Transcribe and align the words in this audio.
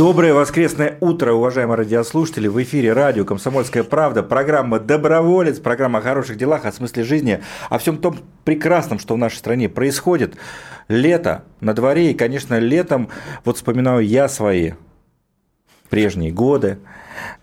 Доброе 0.00 0.32
воскресное 0.32 0.96
утро, 1.00 1.34
уважаемые 1.34 1.76
радиослушатели. 1.76 2.48
В 2.48 2.62
эфире 2.62 2.94
радио 2.94 3.26
«Комсомольская 3.26 3.84
правда», 3.84 4.22
программа 4.22 4.80
«Доброволец», 4.80 5.58
программа 5.58 5.98
о 5.98 6.00
хороших 6.00 6.38
делах, 6.38 6.64
о 6.64 6.72
смысле 6.72 7.04
жизни, 7.04 7.42
о 7.68 7.76
всем 7.76 7.98
том 7.98 8.16
прекрасном, 8.44 8.98
что 8.98 9.14
в 9.14 9.18
нашей 9.18 9.36
стране 9.36 9.68
происходит. 9.68 10.38
Лето 10.88 11.44
на 11.60 11.74
дворе, 11.74 12.12
и, 12.12 12.14
конечно, 12.14 12.58
летом, 12.58 13.10
вот 13.44 13.58
вспоминаю 13.58 14.00
я 14.00 14.30
свои 14.30 14.72
прежние 15.90 16.32
годы. 16.32 16.78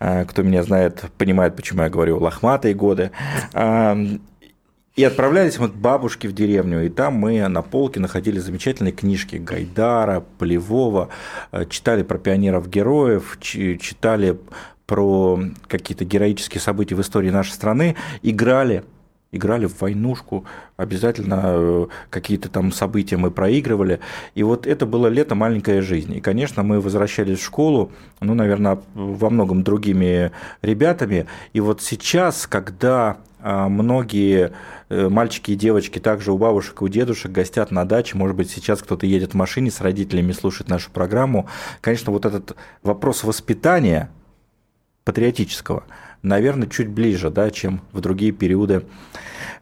А, 0.00 0.24
Кто 0.24 0.42
меня 0.42 0.64
знает, 0.64 1.04
понимает, 1.16 1.54
почему 1.54 1.82
я 1.82 1.90
говорю 1.90 2.18
лохматые 2.18 2.74
годы. 2.74 3.12
И 4.98 5.04
отправлялись 5.04 5.60
мы 5.60 5.68
к 5.68 5.74
бабушке 5.74 6.26
в 6.26 6.32
деревню, 6.32 6.84
и 6.84 6.88
там 6.88 7.14
мы 7.14 7.46
на 7.46 7.62
полке 7.62 8.00
находили 8.00 8.40
замечательные 8.40 8.90
книжки 8.90 9.36
Гайдара, 9.36 10.24
Полевого, 10.38 11.10
э, 11.52 11.66
читали 11.66 12.02
про 12.02 12.18
пионеров-героев, 12.18 13.38
чи- 13.40 13.78
читали 13.78 14.40
про 14.86 15.38
какие-то 15.68 16.04
героические 16.04 16.60
события 16.60 16.96
в 16.96 17.00
истории 17.00 17.30
нашей 17.30 17.52
страны, 17.52 17.94
играли 18.22 18.82
играли 19.30 19.66
в 19.66 19.80
войнушку, 19.80 20.46
обязательно 20.76 21.42
э, 21.44 21.86
какие-то 22.10 22.48
там 22.48 22.72
события 22.72 23.16
мы 23.18 23.30
проигрывали. 23.30 24.00
И 24.34 24.42
вот 24.42 24.66
это 24.66 24.84
было 24.84 25.06
лето 25.06 25.36
маленькая 25.36 25.80
жизнь. 25.80 26.16
И, 26.16 26.20
конечно, 26.20 26.64
мы 26.64 26.80
возвращались 26.80 27.38
в 27.38 27.44
школу, 27.44 27.92
ну, 28.20 28.34
наверное, 28.34 28.80
во 28.94 29.30
многом 29.30 29.62
другими 29.62 30.32
ребятами. 30.62 31.26
И 31.52 31.60
вот 31.60 31.82
сейчас, 31.82 32.46
когда 32.46 33.18
многие 33.40 34.52
э, 34.88 35.08
мальчики 35.08 35.52
и 35.52 35.56
девочки 35.56 35.98
также 35.98 36.32
у 36.32 36.38
бабушек 36.38 36.80
и 36.80 36.84
у 36.84 36.88
дедушек 36.88 37.30
гостят 37.30 37.70
на 37.70 37.84
даче, 37.84 38.16
может 38.16 38.36
быть, 38.36 38.50
сейчас 38.50 38.82
кто-то 38.82 39.06
едет 39.06 39.32
в 39.32 39.36
машине 39.36 39.70
с 39.70 39.80
родителями, 39.80 40.32
слушает 40.32 40.68
нашу 40.68 40.90
программу. 40.90 41.48
Конечно, 41.80 42.12
вот 42.12 42.24
этот 42.24 42.56
вопрос 42.82 43.24
воспитания 43.24 44.10
патриотического, 45.04 45.84
наверное, 46.22 46.68
чуть 46.68 46.88
ближе, 46.88 47.30
да, 47.30 47.50
чем 47.50 47.80
в 47.92 48.00
другие 48.00 48.32
периоды 48.32 48.84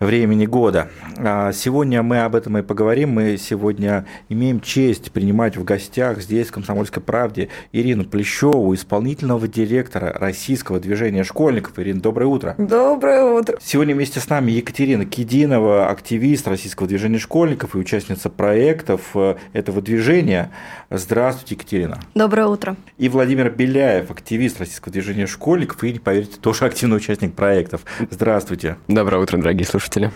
времени 0.00 0.46
года. 0.46 0.88
А 1.16 1.52
Сегодня 1.52 2.02
мы 2.02 2.20
об 2.20 2.34
этом 2.34 2.58
и 2.58 2.62
поговорим. 2.62 3.10
Мы 3.10 3.36
сегодня 3.38 4.06
имеем 4.28 4.60
честь 4.60 5.12
принимать 5.12 5.56
в 5.56 5.64
гостях 5.64 6.20
здесь, 6.20 6.48
в 6.48 6.52
«Комсомольской 6.52 7.02
правде», 7.02 7.48
Ирину 7.72 8.04
Плещеву, 8.04 8.74
исполнительного 8.74 9.48
директора 9.48 10.12
Российского 10.12 10.80
движения 10.80 11.24
школьников. 11.24 11.78
Ирина, 11.78 12.00
доброе 12.00 12.26
утро. 12.26 12.54
Доброе 12.58 13.24
утро. 13.24 13.58
Сегодня 13.62 13.94
вместе 13.94 14.20
с 14.20 14.28
нами 14.28 14.52
Екатерина 14.52 15.04
Кидинова, 15.04 15.88
активист 15.88 16.46
Российского 16.48 16.88
движения 16.88 17.18
школьников 17.18 17.74
и 17.74 17.78
участница 17.78 18.28
проектов 18.30 19.00
э, 19.14 19.36
этого 19.52 19.80
движения. 19.80 20.50
Здравствуйте, 20.90 21.54
Екатерина. 21.54 22.00
Доброе 22.14 22.46
утро. 22.46 22.76
И 22.98 23.08
Владимир 23.08 23.50
Беляев, 23.50 24.10
активист 24.10 24.60
Российского 24.60 24.92
движения 24.92 25.26
школьников 25.26 25.82
и, 25.82 25.92
не 25.92 25.98
поверите, 25.98 26.36
тоже 26.46 26.64
активный 26.66 26.98
участник 26.98 27.34
проектов. 27.34 27.80
Здравствуйте. 28.08 28.76
Доброе 28.86 29.20
утро, 29.20 29.36
дорогие 29.36 29.66
слушатели. 29.66 30.12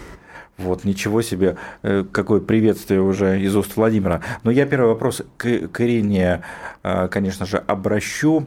Вот, 0.59 0.85
ничего 0.85 1.23
себе, 1.23 1.57
э, 1.83 2.05
какое 2.13 2.39
приветствие 2.39 3.01
уже 3.01 3.41
из 3.41 3.57
уст 3.57 3.75
Владимира. 3.75 4.21
Но 4.45 4.53
я 4.53 4.65
первый 4.65 4.91
вопрос 4.91 5.23
к, 5.37 5.67
к 5.67 5.81
Ирине, 5.81 6.43
э, 6.85 7.09
конечно 7.09 7.47
же, 7.47 7.57
обращу. 7.57 8.47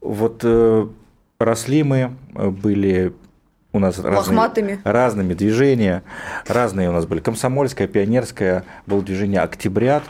Вот 0.00 0.40
э, 0.42 0.86
росли 1.38 1.82
мы, 1.82 2.12
были 2.32 3.12
у 3.74 3.78
нас 3.78 3.98
разные, 3.98 4.16
Лохматыми. 4.16 4.80
разными 4.82 5.34
движения, 5.34 6.02
разные 6.46 6.88
у 6.88 6.92
нас 6.92 7.04
были. 7.04 7.20
Комсомольское, 7.20 7.88
пионерское, 7.88 8.64
было 8.86 9.02
движение 9.02 9.42
«Октябрят», 9.42 10.02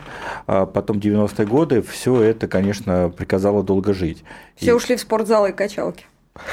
а 0.47 0.65
потом 0.65 0.99
90-е 0.99 1.45
годы, 1.45 1.81
все 1.81 2.21
это, 2.21 2.47
конечно, 2.47 3.09
приказало 3.09 3.61
долго 3.61 3.93
жить. 3.93 4.23
Все 4.55 4.71
И- 4.71 4.73
ушли 4.73 4.95
в 4.95 5.01
спортзалы 5.01 5.49
и 5.49 5.51
качалки. 5.51 6.05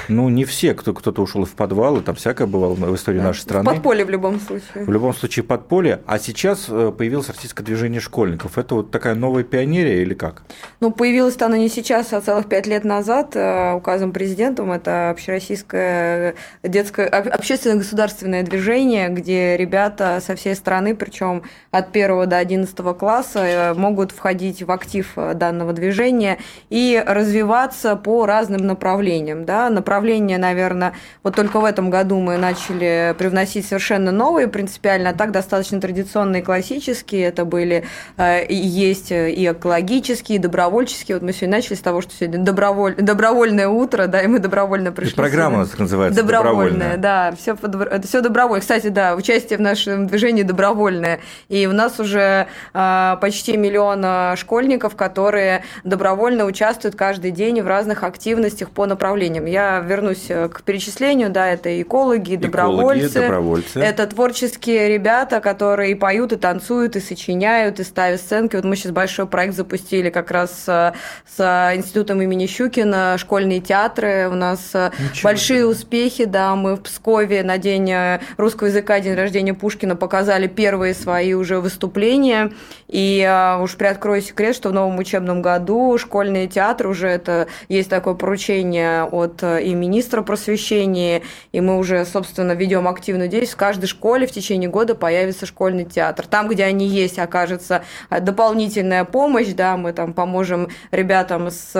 Ну, 0.08 0.28
не 0.28 0.44
все, 0.44 0.74
кто, 0.74 0.92
кто-то 0.92 1.22
ушел 1.22 1.46
в 1.46 1.52
подвалы, 1.52 2.02
там 2.02 2.14
всякое 2.14 2.46
бывало 2.46 2.74
в 2.74 2.94
истории 2.94 3.18
нашей 3.18 3.38
В 3.38 3.42
страны. 3.42 3.64
подполье 3.64 4.04
в 4.04 4.10
любом 4.10 4.38
случае. 4.38 4.84
В 4.84 4.90
любом 4.90 5.14
случае 5.14 5.42
подполье. 5.42 6.00
А 6.06 6.18
сейчас 6.18 6.66
э, 6.68 6.92
появилось 6.96 7.28
российское 7.28 7.62
движение 7.64 7.98
школьников. 8.00 8.58
Это 8.58 8.74
вот 8.74 8.90
такая 8.90 9.14
новая 9.14 9.42
пионерия 9.42 10.02
или 10.02 10.12
как? 10.12 10.42
Ну, 10.80 10.90
появилось 10.90 11.40
оно 11.40 11.56
не 11.56 11.70
сейчас, 11.70 12.12
а 12.12 12.20
целых 12.20 12.46
пять 12.46 12.66
лет 12.66 12.84
назад 12.84 13.34
э, 13.34 13.72
указом 13.72 14.12
президентом. 14.12 14.70
Это 14.70 15.08
общероссийское 15.10 16.34
детское, 16.62 17.06
об- 17.06 17.28
общественное 17.28 17.76
государственное 17.76 18.42
движение, 18.42 19.08
где 19.08 19.56
ребята 19.56 20.20
со 20.24 20.36
всей 20.36 20.54
страны, 20.56 20.94
причем 20.94 21.42
от 21.70 21.88
1 21.96 22.28
до 22.28 22.36
11 22.36 22.76
класса, 22.98 23.38
э, 23.46 23.74
могут 23.74 24.12
входить 24.12 24.62
в 24.62 24.70
актив 24.70 25.10
э, 25.16 25.32
данного 25.32 25.72
движения 25.72 26.38
и 26.68 27.02
развиваться 27.06 27.96
по 27.96 28.26
разным 28.26 28.66
направлениям. 28.66 29.46
Да? 29.46 29.69
Направления, 29.70 30.38
наверное, 30.38 30.94
вот 31.22 31.36
только 31.36 31.60
в 31.60 31.64
этом 31.64 31.90
году 31.90 32.18
мы 32.20 32.36
начали 32.36 33.14
привносить 33.18 33.66
совершенно 33.66 34.12
новые 34.12 34.48
принципиально, 34.48 35.10
а 35.10 35.14
так 35.14 35.32
достаточно 35.32 35.80
традиционные 35.80 36.42
классические. 36.42 37.26
Это 37.26 37.44
были 37.44 37.84
э, 38.16 38.44
и 38.46 38.54
есть 38.54 39.12
э, 39.12 39.30
и 39.30 39.50
экологические, 39.50 40.36
и 40.36 40.38
добровольческие. 40.38 41.16
Вот 41.16 41.22
мы 41.22 41.32
сегодня 41.32 41.56
начали 41.56 41.74
с 41.74 41.80
того, 41.80 42.00
что 42.00 42.12
сегодня 42.14 42.38
доброволь... 42.38 42.94
добровольное 42.96 43.68
утро, 43.68 44.06
да, 44.06 44.22
и 44.22 44.26
мы 44.26 44.38
добровольно 44.38 44.92
пришли. 44.92 45.12
И 45.12 45.16
программа 45.16 45.56
у 45.56 45.60
нас 45.60 45.78
называется 45.78 46.22
Добровольная, 46.22 46.96
да, 46.96 47.32
все, 47.38 47.54
это 47.54 48.06
все 48.06 48.20
добровольно. 48.20 48.60
Кстати, 48.60 48.88
да, 48.88 49.14
участие 49.14 49.58
в 49.58 49.62
нашем 49.62 50.06
движении 50.06 50.42
добровольное. 50.42 51.20
И 51.48 51.66
у 51.66 51.72
нас 51.72 51.98
уже 52.00 52.46
а, 52.74 53.16
почти 53.16 53.56
миллион 53.56 54.36
школьников, 54.36 54.96
которые 54.96 55.62
добровольно 55.84 56.44
участвуют 56.44 56.96
каждый 56.96 57.30
день 57.30 57.62
в 57.62 57.66
разных 57.66 58.02
активностях 58.02 58.70
по 58.70 58.86
направлениям. 58.86 59.46
Я 59.46 59.59
вернусь 59.80 60.26
э, 60.28 60.48
к 60.48 60.62
перечислению, 60.62 61.30
да, 61.30 61.48
это 61.48 61.80
экологи, 61.82 62.36
добровольцы. 62.36 63.20
добровольцы. 63.20 63.80
Это 63.80 64.06
творческие 64.06 64.88
ребята, 64.88 65.40
которые 65.40 65.92
и 65.92 65.94
поют, 65.94 66.32
и 66.32 66.36
танцуют, 66.36 66.96
и 66.96 67.00
сочиняют, 67.00 67.80
и 67.80 67.84
ставят 67.84 68.20
сценки. 68.20 68.56
Вот 68.56 68.64
мы 68.64 68.76
сейчас 68.76 68.92
большой 68.92 69.26
проект 69.26 69.54
запустили 69.54 70.10
как 70.10 70.30
раз 70.30 70.64
э, 70.66 70.92
с 71.26 71.72
институтом 71.74 72.22
имени 72.22 72.46
Щукина, 72.46 73.16
школьные 73.18 73.60
театры. 73.60 74.28
У 74.30 74.34
нас 74.34 74.70
э, 74.74 74.90
Ничего 74.98 75.28
большие 75.28 75.66
успехи, 75.66 76.24
да, 76.24 76.54
мы 76.56 76.76
в 76.76 76.82
Пскове 76.82 77.42
на 77.42 77.58
день 77.58 77.90
э, 77.90 78.20
русского 78.36 78.68
языка, 78.68 79.00
день 79.00 79.14
рождения 79.14 79.54
Пушкина 79.54 79.96
показали 79.96 80.46
первые 80.46 80.94
свои 80.94 81.34
уже 81.34 81.60
выступления. 81.60 82.52
И 82.88 83.20
э, 83.20 83.62
уж 83.62 83.76
приоткрою 83.76 84.22
секрет, 84.22 84.56
что 84.56 84.70
в 84.70 84.72
новом 84.72 84.98
учебном 84.98 85.42
году 85.42 85.96
школьные 85.98 86.48
театры 86.48 86.88
уже 86.88 87.08
это 87.08 87.46
есть 87.68 87.90
такое 87.90 88.14
поручение 88.14 89.04
от 89.04 89.42
э, 89.42 89.49
и 89.58 89.74
министра 89.74 90.22
просвещения, 90.22 91.22
и 91.52 91.60
мы 91.60 91.78
уже, 91.78 92.04
собственно, 92.04 92.52
ведем 92.52 92.86
активную 92.88 93.28
деятельность. 93.28 93.54
В 93.54 93.56
каждой 93.56 93.86
школе 93.86 94.26
в 94.26 94.32
течение 94.32 94.68
года 94.68 94.94
появится 94.94 95.46
школьный 95.46 95.84
театр. 95.84 96.26
Там, 96.26 96.48
где 96.48 96.64
они 96.64 96.86
есть, 96.86 97.18
окажется 97.18 97.82
э, 98.10 98.20
дополнительная 98.20 99.04
помощь, 99.04 99.48
да, 99.48 99.76
мы 99.76 99.92
там 99.92 100.12
поможем 100.12 100.68
ребятам 100.90 101.50
с 101.50 101.70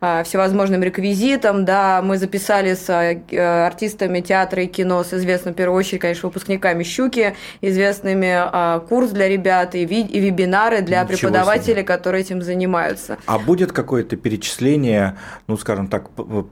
э, 0.00 0.22
всевозможным 0.24 0.82
реквизитом, 0.82 1.64
да, 1.64 2.02
мы 2.02 2.18
записали 2.18 2.74
с 2.74 2.88
э, 2.88 3.66
артистами 3.66 4.20
театра 4.20 4.62
и 4.62 4.66
кино, 4.66 5.02
с 5.04 5.12
известным, 5.14 5.54
в 5.54 5.56
первую 5.56 5.78
очередь, 5.78 6.00
конечно, 6.02 6.28
выпускниками 6.28 6.82
«Щуки», 6.82 7.34
известными 7.60 8.76
э, 8.76 8.80
курс 8.88 9.10
для 9.10 9.28
ребят 9.28 9.74
и, 9.74 9.84
ви- 9.84 10.02
и 10.02 10.20
вебинары 10.20 10.82
для 10.82 11.02
Ничего 11.02 11.16
преподавателей, 11.18 11.74
себе. 11.76 11.82
которые 11.84 12.22
этим 12.22 12.42
занимаются. 12.42 13.18
А 13.26 13.38
будет 13.38 13.72
какое-то 13.72 14.16
перечисление, 14.16 15.16
ну, 15.46 15.56
скажем 15.56 15.88
так, 15.88 16.10
п- 16.10 16.42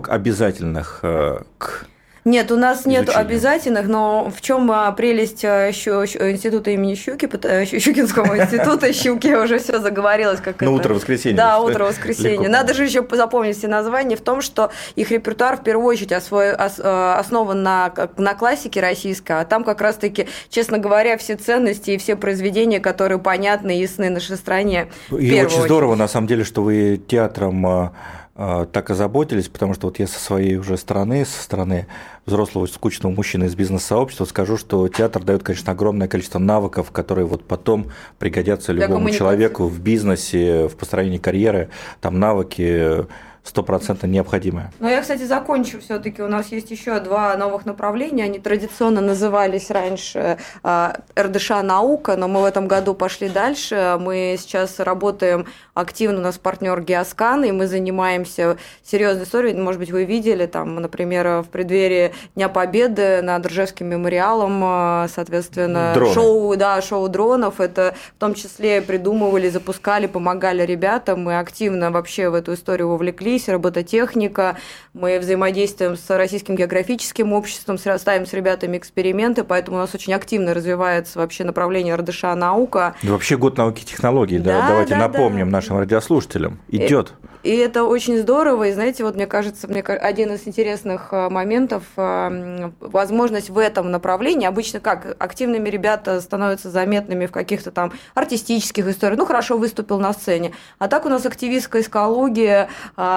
постановок 0.00 0.08
обязательных 0.08 1.00
э, 1.02 1.38
к 1.58 1.86
Нет, 2.24 2.50
у 2.50 2.56
нас 2.56 2.86
нет 2.86 3.04
изучению. 3.04 3.20
обязательных, 3.20 3.86
но 3.86 4.32
в 4.36 4.40
чем 4.40 4.68
прелесть 4.96 5.44
э, 5.44 5.70
Щу- 5.72 6.04
института 6.32 6.70
имени 6.72 6.94
Щуки, 6.96 7.26
э, 7.44 7.62
Щу- 7.64 7.78
Щукинского 7.78 8.36
института 8.42 8.92
Щуки 8.92 9.28
уже 9.34 9.58
все 9.58 9.78
заговорилось, 9.78 10.40
как 10.40 10.60
на 10.60 10.64
это. 10.64 10.72
утро 10.72 10.94
воскресенья. 10.94 11.36
Да, 11.36 11.60
утро 11.60 11.70
легко 11.84 11.84
воскресенья. 11.86 12.48
Надо 12.48 12.74
же 12.74 12.84
еще 12.84 13.06
запомнить 13.12 13.56
все 13.58 13.68
названия 13.68 14.16
в 14.16 14.20
том, 14.22 14.40
что 14.40 14.70
их 14.96 15.10
репертуар 15.12 15.56
в 15.56 15.62
первую 15.62 15.86
очередь 15.86 16.10
осво- 16.12 16.56
ос- 16.66 16.80
э, 16.82 17.14
основан 17.18 17.62
на, 17.62 17.92
на 18.16 18.34
классике 18.34 18.80
российской, 18.80 19.40
а 19.40 19.44
там 19.44 19.62
как 19.62 19.80
раз-таки, 19.80 20.26
честно 20.50 20.78
говоря, 20.78 21.16
все 21.18 21.36
ценности 21.36 21.92
и 21.92 21.96
все 21.98 22.16
произведения, 22.16 22.80
которые 22.80 23.18
понятны 23.20 23.78
и 23.78 23.82
ясны 23.82 24.10
нашей 24.10 24.36
стране. 24.36 24.88
И 25.10 25.14
очень 25.14 25.46
очередь. 25.46 25.62
здорово, 25.64 25.94
на 25.94 26.08
самом 26.08 26.26
деле, 26.26 26.42
что 26.42 26.62
вы 26.62 27.00
театром 27.06 27.64
э, 27.66 27.90
так 28.36 28.90
озаботились, 28.90 29.48
потому 29.48 29.74
что 29.74 29.86
вот 29.86 29.98
я 29.98 30.06
со 30.06 30.18
своей 30.18 30.56
уже 30.56 30.76
стороны, 30.76 31.24
со 31.24 31.42
стороны 31.42 31.86
взрослого 32.26 32.66
скучного 32.66 33.12
мужчины 33.12 33.44
из 33.44 33.54
бизнес-сообщества 33.54 34.26
скажу, 34.26 34.56
что 34.56 34.86
театр 34.88 35.22
дает, 35.22 35.42
конечно, 35.42 35.72
огромное 35.72 36.08
количество 36.08 36.38
навыков, 36.38 36.90
которые 36.90 37.26
вот 37.26 37.44
потом 37.44 37.90
пригодятся 38.18 38.72
любому 38.72 39.10
человеку 39.10 39.66
в 39.66 39.80
бизнесе, 39.80 40.68
в 40.68 40.76
построении 40.76 41.18
карьеры, 41.18 41.70
там 42.00 42.18
навыки 42.18 43.06
стопроцентно 43.46 44.06
необходимое. 44.06 44.72
Но 44.80 44.88
я, 44.88 45.00
кстати, 45.00 45.22
закончу 45.22 45.80
все-таки. 45.80 46.22
У 46.22 46.28
нас 46.28 46.48
есть 46.48 46.70
еще 46.70 46.98
два 47.00 47.36
новых 47.36 47.64
направления. 47.66 48.24
Они 48.24 48.38
традиционно 48.38 49.00
назывались 49.00 49.70
раньше 49.70 50.38
а, 50.62 50.96
РДШ 51.18 51.50
«Наука», 51.62 52.16
но 52.16 52.28
мы 52.28 52.42
в 52.42 52.44
этом 52.44 52.66
году 52.68 52.94
пошли 52.94 53.28
дальше. 53.28 53.98
Мы 54.00 54.36
сейчас 54.38 54.80
работаем 54.80 55.46
активно, 55.74 56.18
у 56.18 56.22
нас 56.22 56.38
партнер 56.38 56.80
Геоскан, 56.80 57.44
и 57.44 57.52
мы 57.52 57.66
занимаемся 57.66 58.56
серьезной 58.82 59.24
историей. 59.24 59.54
Может 59.54 59.78
быть, 59.78 59.90
вы 59.90 60.04
видели, 60.04 60.46
там, 60.46 60.74
например, 60.76 61.42
в 61.42 61.48
преддверии 61.48 62.12
Дня 62.34 62.48
Победы 62.48 63.22
над 63.22 63.46
Ржевским 63.46 63.86
мемориалом, 63.86 64.60
а, 64.64 65.06
соответственно, 65.14 65.92
Дроны. 65.94 66.14
шоу, 66.14 66.56
да, 66.56 66.82
шоу 66.82 67.08
дронов. 67.08 67.60
Это 67.60 67.94
в 68.16 68.20
том 68.20 68.34
числе 68.34 68.82
придумывали, 68.82 69.48
запускали, 69.48 70.06
помогали 70.06 70.62
ребятам. 70.62 71.22
Мы 71.24 71.38
активно 71.38 71.90
вообще 71.90 72.28
в 72.28 72.34
эту 72.34 72.54
историю 72.54 72.88
вовлеклись 72.88 73.35
Беларусь, 73.36 73.48
робототехника. 73.48 74.56
Мы 74.94 75.18
взаимодействуем 75.18 75.96
с 75.96 76.16
Российским 76.16 76.56
географическим 76.56 77.32
обществом, 77.32 77.78
ставим 77.78 78.26
с 78.26 78.32
ребятами 78.32 78.78
эксперименты, 78.78 79.44
поэтому 79.44 79.76
у 79.76 79.80
нас 79.80 79.94
очень 79.94 80.14
активно 80.14 80.54
развивается 80.54 81.18
вообще 81.18 81.44
направление 81.44 81.94
РДШ 81.96 82.22
наука. 82.34 82.94
Да, 83.02 83.12
вообще 83.12 83.36
год 83.36 83.58
науки 83.58 83.82
и 83.82 83.84
технологий, 83.84 84.38
да, 84.38 84.60
да 84.60 84.68
давайте 84.68 84.94
да, 84.94 85.00
напомним 85.00 85.50
да. 85.50 85.58
нашим 85.58 85.78
радиослушателям, 85.78 86.58
идет. 86.68 87.12
И, 87.42 87.50
и 87.50 87.56
это 87.56 87.84
очень 87.84 88.18
здорово, 88.18 88.68
и 88.68 88.72
знаете, 88.72 89.04
вот 89.04 89.14
мне 89.14 89.26
кажется, 89.26 89.68
мне 89.68 89.80
один 89.82 90.32
из 90.32 90.48
интересных 90.48 91.08
э, 91.12 91.28
моментов, 91.28 91.84
э, 91.96 92.70
возможность 92.80 93.50
в 93.50 93.58
этом 93.58 93.90
направлении, 93.90 94.46
обычно 94.48 94.80
как 94.80 95.14
активными 95.18 95.68
ребята 95.68 96.20
становятся 96.20 96.70
заметными 96.70 97.26
в 97.26 97.32
каких-то 97.32 97.70
там 97.70 97.92
артистических 98.14 98.88
историях, 98.88 99.18
ну 99.18 99.26
хорошо 99.26 99.58
выступил 99.58 100.00
на 100.00 100.12
сцене, 100.12 100.52
а 100.78 100.88
так 100.88 101.06
у 101.06 101.08
нас 101.08 101.24
активистская 101.26 101.82
эскология, 101.82 102.68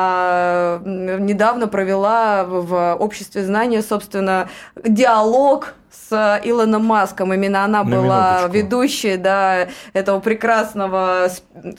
а, 0.09 0.81
недавно 0.85 1.67
провела 1.67 2.43
в 2.43 2.95
обществе 2.95 3.43
знания, 3.43 3.81
собственно, 3.81 4.49
диалог 4.83 5.73
с 5.91 6.39
Илоном 6.43 6.85
Маском. 6.85 7.33
Именно 7.33 7.63
она 7.63 7.83
На 7.83 7.89
была 7.89 8.31
минуточку. 8.31 8.57
ведущей 8.57 9.17
да, 9.17 9.67
этого 9.93 10.19
прекрасного, 10.19 11.27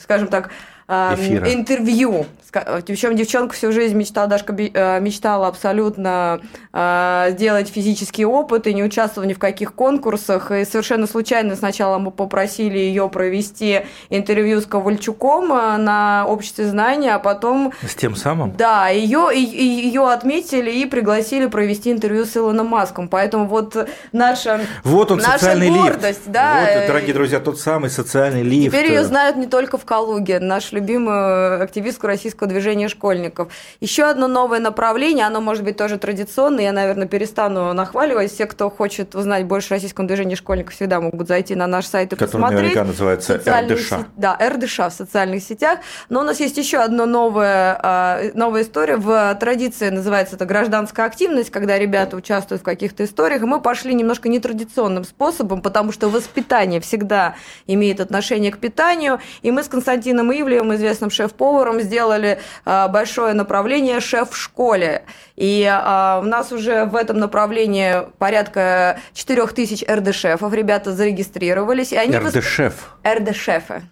скажем 0.01 0.27
так, 0.27 0.49
Эфира. 0.91 1.53
интервью. 1.53 2.25
Причем 2.51 3.15
девчонка 3.15 3.55
всю 3.55 3.71
жизнь 3.71 3.95
мечтала, 3.95 4.27
Дашка 4.27 4.53
э, 4.53 4.99
мечтала 4.99 5.47
абсолютно 5.47 6.41
э, 6.73 7.27
сделать 7.31 7.69
физический 7.69 8.25
опыт 8.25 8.67
и 8.67 8.73
не 8.73 8.83
участвовать 8.83 9.29
ни 9.29 9.33
в 9.33 9.39
каких 9.39 9.73
конкурсах. 9.73 10.51
И 10.51 10.65
совершенно 10.65 11.07
случайно 11.07 11.55
сначала 11.55 11.97
мы 11.97 12.11
попросили 12.11 12.77
ее 12.77 13.07
провести 13.07 13.81
интервью 14.09 14.59
с 14.59 14.65
Ковальчуком 14.65 15.53
э, 15.53 15.77
на 15.77 16.25
обществе 16.27 16.65
знания, 16.65 17.15
а 17.15 17.19
потом... 17.19 17.71
С 17.87 17.95
тем 17.95 18.17
самым? 18.17 18.53
Да, 18.57 18.89
ее, 18.89 19.29
ее 19.33 20.09
отметили 20.09 20.71
и 20.71 20.85
пригласили 20.85 21.47
провести 21.47 21.89
интервью 21.91 22.25
с 22.25 22.35
Илоном 22.35 22.67
Маском. 22.67 23.07
Поэтому 23.07 23.45
вот 23.45 23.77
наша, 24.11 24.59
вот 24.83 25.11
он, 25.11 25.19
наша 25.19 25.39
социальный 25.39 25.69
гордость. 25.69 26.25
Лифт. 26.25 26.31
Да, 26.31 26.67
вот, 26.75 26.87
дорогие 26.87 27.13
друзья, 27.13 27.39
тот 27.39 27.59
самый 27.59 27.89
социальный 27.89 28.43
лифт. 28.43 28.75
Теперь 28.75 28.91
ее 28.91 29.05
знают 29.05 29.37
не 29.37 29.47
только 29.47 29.77
в 29.77 29.85
Калуге. 29.85 30.39
Наш 30.39 30.73
любимую 30.81 31.61
активистку 31.61 32.07
российского 32.07 32.49
движения 32.49 32.87
школьников. 32.87 33.53
Еще 33.79 34.03
одно 34.03 34.27
новое 34.27 34.59
направление, 34.59 35.25
оно 35.25 35.41
может 35.41 35.63
быть 35.63 35.77
тоже 35.77 35.97
традиционное, 35.97 36.65
я, 36.65 36.71
наверное, 36.71 37.07
перестану 37.07 37.73
нахваливать. 37.73 38.31
Все, 38.31 38.45
кто 38.45 38.69
хочет 38.69 39.15
узнать 39.15 39.45
больше 39.45 39.73
о 39.73 39.75
российском 39.75 40.07
движении 40.07 40.35
школьников, 40.35 40.73
всегда 40.73 40.99
могут 40.99 41.27
зайти 41.27 41.55
на 41.55 41.67
наш 41.67 41.85
сайт 41.85 42.13
и 42.13 42.15
Который 42.15 42.31
посмотреть. 42.31 42.61
наверняка 42.61 42.83
называется 42.83 43.35
РДШ. 43.37 43.89
Сеть, 43.89 44.05
да, 44.17 44.37
РДШ 44.41 44.79
в 44.79 44.89
социальных 44.91 45.43
сетях. 45.43 45.79
Но 46.09 46.21
у 46.21 46.23
нас 46.23 46.39
есть 46.39 46.57
еще 46.57 46.79
одна 46.79 47.05
новая, 47.05 48.31
новая 48.33 48.63
история. 48.63 48.97
В 48.97 49.35
традиции 49.39 49.89
называется 49.89 50.35
это 50.35 50.45
гражданская 50.45 51.05
активность, 51.05 51.51
когда 51.51 51.77
ребята 51.77 52.15
участвуют 52.15 52.61
в 52.61 52.65
каких-то 52.65 53.03
историях. 53.03 53.43
И 53.43 53.45
мы 53.45 53.61
пошли 53.61 53.93
немножко 53.93 54.29
нетрадиционным 54.29 55.03
способом, 55.03 55.61
потому 55.61 55.91
что 55.91 56.09
воспитание 56.09 56.81
всегда 56.81 57.35
имеет 57.67 57.99
отношение 57.99 58.51
к 58.51 58.57
питанию. 58.57 59.19
И 59.41 59.51
мы 59.51 59.63
с 59.63 59.67
Константином 59.67 60.31
Ивлевым, 60.31 60.70
известным 60.75 61.09
шеф-поваром, 61.09 61.81
сделали 61.81 62.39
а, 62.65 62.87
большое 62.87 63.33
направление 63.33 63.99
«Шеф 63.99 64.31
в 64.31 64.37
школе». 64.37 65.03
И 65.35 65.67
а, 65.69 66.19
у 66.21 66.25
нас 66.25 66.51
уже 66.51 66.85
в 66.85 66.95
этом 66.95 67.19
направлении 67.19 68.07
порядка 68.17 68.99
4000 69.13 69.85
РД-шефов. 69.85 70.53
Ребята 70.53 70.93
зарегистрировались. 70.93 71.91
И 71.91 71.97
они 71.97 72.15
РД-шеф? 72.17 72.73
РД-шефы. 73.03 73.83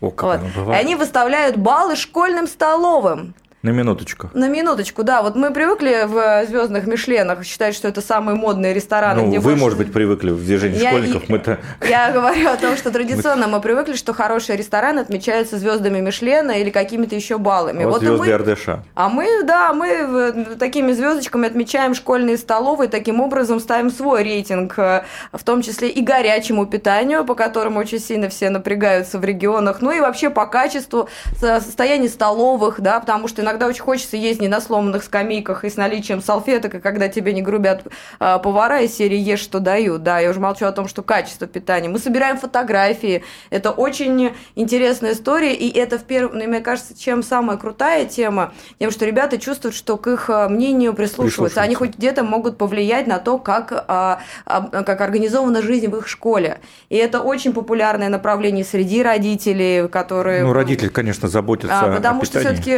О, 0.00 0.10
как 0.10 0.40
вот. 0.56 0.74
И 0.74 0.76
они 0.76 0.94
выставляют 0.94 1.56
баллы 1.56 1.96
школьным 1.96 2.46
столовым. 2.46 3.34
На 3.68 3.72
минуточку. 3.72 4.30
На 4.32 4.48
минуточку, 4.48 5.02
да. 5.02 5.20
Вот 5.20 5.36
мы 5.36 5.52
привыкли 5.52 6.04
в 6.06 6.46
звездных 6.46 6.86
Мишленах 6.86 7.44
считать, 7.44 7.74
что 7.74 7.86
это 7.86 8.00
самые 8.00 8.34
модные 8.34 8.72
рестораны. 8.72 9.20
Ну, 9.20 9.28
где 9.28 9.38
вы, 9.40 9.50
больше... 9.50 9.60
может 9.60 9.78
быть, 9.78 9.92
привыкли 9.92 10.30
в 10.30 10.42
движении 10.42 10.78
я, 10.78 10.88
школьников. 10.88 11.28
Мы-то... 11.28 11.58
Я 11.86 12.10
говорю 12.10 12.48
о 12.48 12.56
том, 12.56 12.78
что 12.78 12.90
традиционно 12.90 13.46
мы 13.46 13.60
привыкли, 13.60 13.92
что 13.92 14.14
хорошие 14.14 14.56
рестораны 14.56 15.00
отмечаются 15.00 15.58
звездами 15.58 16.00
Мишлена 16.00 16.54
или 16.56 16.70
какими-то 16.70 17.14
еще 17.14 17.36
баллами. 17.36 17.84
А 17.84 17.88
вот 17.88 18.00
звезды 18.00 18.30
мы... 18.30 18.36
РДШ. 18.38 18.68
А 18.94 19.08
мы, 19.10 19.42
да, 19.42 19.74
мы 19.74 20.56
такими 20.58 20.92
звездочками 20.92 21.46
отмечаем 21.46 21.94
школьные 21.94 22.38
столовые, 22.38 22.88
таким 22.88 23.20
образом 23.20 23.60
ставим 23.60 23.90
свой 23.90 24.22
рейтинг, 24.22 24.78
э, 24.78 25.04
в 25.32 25.44
том 25.44 25.60
числе 25.60 25.90
и 25.90 26.00
горячему 26.00 26.64
питанию, 26.64 27.22
по 27.26 27.34
которому 27.34 27.80
очень 27.80 27.98
сильно 27.98 28.30
все 28.30 28.48
напрягаются 28.48 29.18
в 29.18 29.24
регионах, 29.26 29.82
ну 29.82 29.90
и 29.90 30.00
вообще 30.00 30.30
по 30.30 30.46
качеству, 30.46 31.10
состоянию 31.36 32.08
столовых, 32.08 32.80
да, 32.80 33.00
потому 33.00 33.28
что 33.28 33.42
иногда 33.42 33.57
очень 33.66 33.82
хочется 33.82 34.16
есть 34.16 34.40
не 34.40 34.48
на 34.48 34.60
сломанных 34.60 35.02
скамейках 35.02 35.64
и 35.64 35.70
с 35.70 35.76
наличием 35.76 36.22
салфеток, 36.22 36.74
и 36.74 36.80
когда 36.80 37.08
тебе 37.08 37.32
не 37.32 37.42
грубят 37.42 37.84
а, 38.18 38.38
повара 38.38 38.80
из 38.80 38.96
серии 38.96 39.18
«Ешь, 39.18 39.40
что 39.40 39.60
дают». 39.60 40.02
Да, 40.02 40.18
я 40.18 40.30
уже 40.30 40.40
молчу 40.40 40.66
о 40.66 40.72
том, 40.72 40.88
что 40.88 41.02
качество 41.02 41.46
питания. 41.46 41.88
Мы 41.88 41.98
собираем 41.98 42.38
фотографии. 42.38 43.24
Это 43.50 43.70
очень 43.70 44.32
интересная 44.54 45.12
история, 45.12 45.54
и 45.54 45.70
это, 45.76 45.98
в 45.98 46.04
перв... 46.04 46.32
Ну, 46.32 46.46
мне 46.46 46.60
кажется, 46.60 46.98
чем 46.98 47.22
самая 47.22 47.56
крутая 47.56 48.06
тема, 48.06 48.52
тем, 48.78 48.90
что 48.90 49.04
ребята 49.04 49.38
чувствуют, 49.38 49.74
что 49.74 49.96
к 49.96 50.06
их 50.06 50.30
а, 50.30 50.48
мнению 50.48 50.94
прислушиваются. 50.94 51.60
Они 51.60 51.74
хоть 51.74 51.96
где-то 51.96 52.24
могут 52.24 52.58
повлиять 52.58 53.06
на 53.06 53.18
то, 53.18 53.38
как, 53.38 53.72
а, 53.88 54.20
как 54.44 55.00
организована 55.00 55.62
жизнь 55.62 55.88
в 55.88 55.96
их 55.96 56.08
школе. 56.08 56.60
И 56.88 56.96
это 56.96 57.20
очень 57.20 57.52
популярное 57.52 58.08
направление 58.08 58.64
среди 58.64 59.02
родителей, 59.02 59.88
которые... 59.88 60.44
Ну, 60.44 60.52
родители, 60.52 60.88
конечно, 60.88 61.28
заботятся 61.28 61.80
а, 61.80 61.96
Потому 61.96 62.22
о 62.22 62.24
что 62.24 62.40
все-таки 62.40 62.74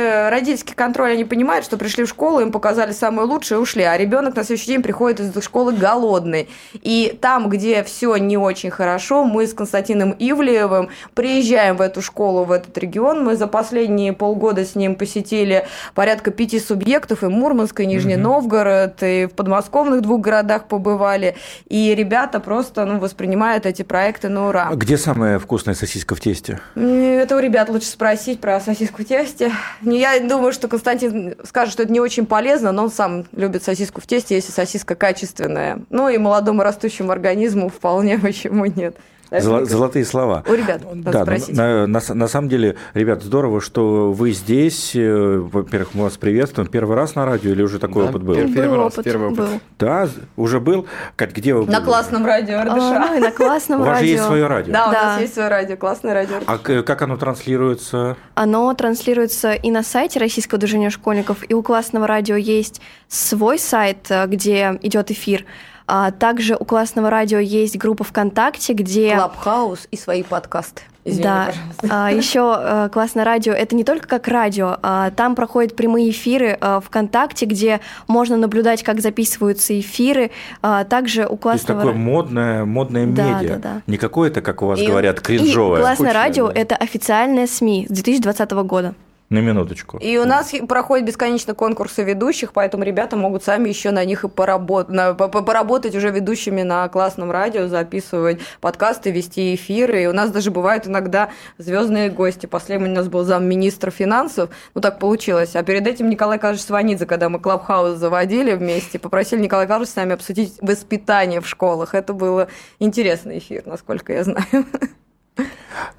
родительский 0.61 0.75
контроль, 0.75 1.13
они 1.13 1.25
понимают, 1.25 1.65
что 1.65 1.77
пришли 1.77 2.05
в 2.05 2.09
школу, 2.09 2.41
им 2.41 2.53
показали 2.53 2.93
самое 2.93 3.27
лучшее 3.27 3.59
и 3.59 3.63
ушли, 3.63 3.83
а 3.83 3.97
ребенок 3.97 4.37
на 4.37 4.45
следующий 4.45 4.73
день 4.73 4.83
приходит 4.83 5.21
из 5.21 5.43
школы 5.43 5.73
голодный. 5.73 6.49
И 6.75 7.17
там, 7.21 7.49
где 7.49 7.83
все 7.83 8.17
не 8.17 8.37
очень 8.37 8.71
хорошо, 8.71 9.25
мы 9.25 9.47
с 9.47 9.55
Константином 9.55 10.15
Ивлеевым 10.19 10.91
приезжаем 11.15 11.77
в 11.77 11.81
эту 11.81 12.03
школу, 12.03 12.45
в 12.45 12.53
этот 12.53 12.77
регион. 12.79 13.25
Мы 13.25 13.37
за 13.37 13.47
последние 13.47 14.13
полгода 14.13 14.65
с 14.65 14.75
ним 14.75 14.95
посетили 14.95 15.67
порядка 15.95 16.31
пяти 16.31 16.61
субъектов, 16.61 17.23
и 17.23 17.27
Мурманск, 17.27 17.81
и 17.81 17.87
Нижний 17.87 18.17
угу. 18.17 18.23
Новгород, 18.23 19.03
и 19.03 19.27
в 19.27 19.35
подмосковных 19.35 20.03
двух 20.03 20.21
городах 20.21 20.67
побывали. 20.67 21.37
И 21.69 21.95
ребята 21.95 22.41
просто 22.41 22.85
ну, 22.85 22.99
воспринимают 22.99 23.67
эти 23.67 23.83
проекты 23.83 24.29
на 24.29 24.49
ура. 24.49 24.69
А 24.71 24.77
где 24.77 24.97
самая 24.97 25.39
вкусная 25.39 25.75
сосиска 25.75 26.15
в 26.15 26.21
тесте? 26.21 26.61
Это 26.75 27.37
у 27.37 27.39
ребят 27.39 27.69
лучше 27.69 27.87
спросить 27.87 28.41
про 28.41 28.61
сосиску 28.61 29.03
в 29.03 29.05
тесте. 29.05 29.53
Я 29.83 30.21
думаю, 30.21 30.50
что 30.53 30.69
Константин 30.69 31.37
скажет, 31.45 31.73
что 31.73 31.83
это 31.83 31.93
не 31.93 32.01
очень 32.01 32.27
полезно, 32.27 32.73
но 32.73 32.85
он 32.85 32.91
сам 32.91 33.27
любит 33.33 33.63
сосиску 33.63 34.01
в 34.01 34.07
тесте, 34.07 34.35
если 34.35 34.53
сосиска 34.53 34.95
качественная. 34.95 35.83
Ну 35.91 36.09
и 36.09 36.19
молодому 36.19 36.63
растущему 36.63 37.11
организму 37.13 37.69
вполне 37.69 38.19
почему 38.19 38.67
нет. 38.67 38.97
Золо- 39.31 39.65
золотые 39.65 40.05
слова. 40.05 40.43
У 40.47 40.53
ребят, 40.55 40.83
да, 40.93 41.25
на, 41.49 41.87
на, 41.87 42.01
на 42.15 42.29
самом 42.29 42.49
деле, 42.49 42.77
ребят, 42.95 43.23
здорово, 43.23 43.61
что 43.61 44.13
вы 44.13 44.33
здесь. 44.33 44.93
Э, 44.95 45.39
во-первых, 45.39 45.91
мы 45.95 46.05
вас 46.05 46.17
приветствуем. 46.17 46.69
Первый 46.69 46.97
раз 46.97 47.15
на 47.15 47.25
радио 47.25 47.53
или 47.53 47.63
уже 47.63 47.79
такой 47.79 48.05
да, 48.05 48.11
опыт 48.11 48.23
был? 48.23 48.35
Первый, 48.35 48.55
первый 48.55 48.79
раз, 48.79 48.93
опыт 48.93 49.05
первый 49.05 49.29
опыт. 49.29 49.39
Был. 49.39 49.61
Да, 49.79 50.09
уже 50.37 50.61
был. 50.61 50.87
Кать, 51.17 51.33
где 51.33 51.55
вы 51.55 51.63
были? 51.63 51.71
На 51.71 51.81
классном 51.81 52.27
радио 52.27 52.61
РДШ. 52.63 52.73
А, 52.73 53.21
на 53.21 53.31
классном 53.31 53.83
радио. 53.83 53.91
У 53.91 53.95
вас 53.95 54.01
же 54.01 54.07
есть 54.07 54.25
свое 54.25 54.47
радио? 54.47 54.73
Да, 54.73 54.89
у 54.89 54.93
нас 54.93 55.21
есть 55.21 55.35
свое 55.35 55.49
радио, 55.49 55.77
классное 55.77 56.15
радио. 56.15 56.37
А 56.47 56.59
как 56.59 57.03
оно 57.03 57.17
транслируется? 57.17 58.17
Оно 58.35 58.73
транслируется 58.75 59.53
и 59.53 59.71
на 59.71 59.83
сайте 59.83 60.19
Российского 60.19 60.59
движения 60.59 60.91
школьников, 60.91 61.39
и 61.49 61.55
у 61.55 61.63
классного 61.63 62.07
радио 62.07 62.37
есть 62.37 62.81
свой 63.09 63.59
сайт, 63.59 64.07
э, 64.09 64.27
где 64.27 64.79
идет 64.83 65.11
эфир. 65.11 65.45
А 65.93 66.13
также 66.13 66.55
у 66.55 66.65
классного 66.65 67.11
радио 67.11 67.41
есть 67.41 67.77
группа 67.77 68.05
ВКонтакте, 68.05 68.75
где... 68.75 69.17
Клабхаус 69.17 69.89
и 69.91 69.97
свои 69.97 70.23
подкасты. 70.23 70.83
Извини, 71.05 71.25
да. 71.25 71.53
А, 71.89 72.13
еще 72.13 72.57
э, 72.57 72.89
классное 72.93 73.25
радио. 73.25 73.53
Это 73.53 73.75
не 73.75 73.83
только 73.83 74.07
как 74.07 74.29
радио. 74.29 74.77
А, 74.83 75.11
там 75.11 75.35
проходят 75.35 75.75
прямые 75.75 76.11
эфиры 76.11 76.57
а, 76.61 76.79
ВКонтакте, 76.79 77.45
где 77.45 77.81
можно 78.07 78.37
наблюдать, 78.37 78.85
как 78.85 79.01
записываются 79.01 79.81
эфиры. 79.81 80.31
А, 80.63 80.85
также 80.85 81.27
у 81.27 81.37
классного... 81.37 81.83
То 81.83 81.89
есть 81.89 81.89
такое 81.89 81.95
модное, 81.95 82.65
модное 82.65 83.07
да, 83.07 83.41
медиа. 83.41 83.57
Да, 83.57 83.57
да. 83.57 83.83
Не 83.89 83.97
какое-то, 83.97 84.43
как 84.43 84.63
у 84.63 84.67
вас 84.67 84.79
и, 84.79 84.87
говорят, 84.87 85.21
кринжовое. 85.21 85.81
И 85.81 85.83
классное 85.83 86.13
радио 86.13 86.47
да.– 86.47 86.53
это 86.55 86.77
официальная 86.77 87.49
СМИ 87.49 87.87
с 87.89 87.93
2020 87.93 88.51
года. 88.53 88.95
На 89.31 89.39
минуточку. 89.39 89.97
И 89.99 90.19
у 90.19 90.25
нас 90.25 90.53
проходят 90.69 91.07
бесконечно 91.07 91.55
конкурсы 91.55 92.03
ведущих, 92.03 92.53
поэтому 92.53 92.83
ребята 92.83 93.17
могут 93.17 93.45
сами 93.45 93.69
еще 93.69 93.93
на 93.93 94.05
них 94.05 94.25
и 94.25 94.29
поработать, 94.29 95.17
поработать 95.17 95.95
уже 95.95 96.11
ведущими 96.11 96.63
на 96.63 96.89
классном 96.89 97.31
радио, 97.31 97.69
записывать 97.69 98.41
подкасты, 98.61 99.13
вести 99.13 99.55
эфиры. 99.55 100.03
И 100.03 100.07
у 100.09 100.13
нас 100.13 100.33
даже 100.33 100.51
бывают 100.51 100.89
иногда 100.89 101.31
звездные 101.59 102.11
гости. 102.11 102.47
Последний 102.47 102.89
у 102.89 102.93
нас 102.93 103.07
был 103.07 103.23
замминистра 103.23 103.93
финансов. 103.93 104.51
Ну, 104.75 104.81
так 104.81 104.99
получилось. 104.99 105.55
А 105.55 105.63
перед 105.63 105.87
этим 105.87 106.11
Николай 106.11 106.41
Карлович 106.41 106.65
Сванидзе, 106.65 107.07
когда 107.07 107.29
мы 107.29 107.39
Клабхаус 107.39 107.99
заводили 107.99 108.55
вместе, 108.55 108.99
попросили 108.99 109.43
Николая 109.43 109.69
Карловича 109.69 109.93
с 109.93 109.97
нами 109.97 110.15
обсудить 110.15 110.59
воспитание 110.61 111.41
в 111.41 111.47
школах. 111.47 111.95
Это 111.95 112.15
был 112.15 112.49
интересный 112.81 113.39
эфир, 113.39 113.63
насколько 113.65 114.13
я 114.13 114.25
знаю. 114.25 114.67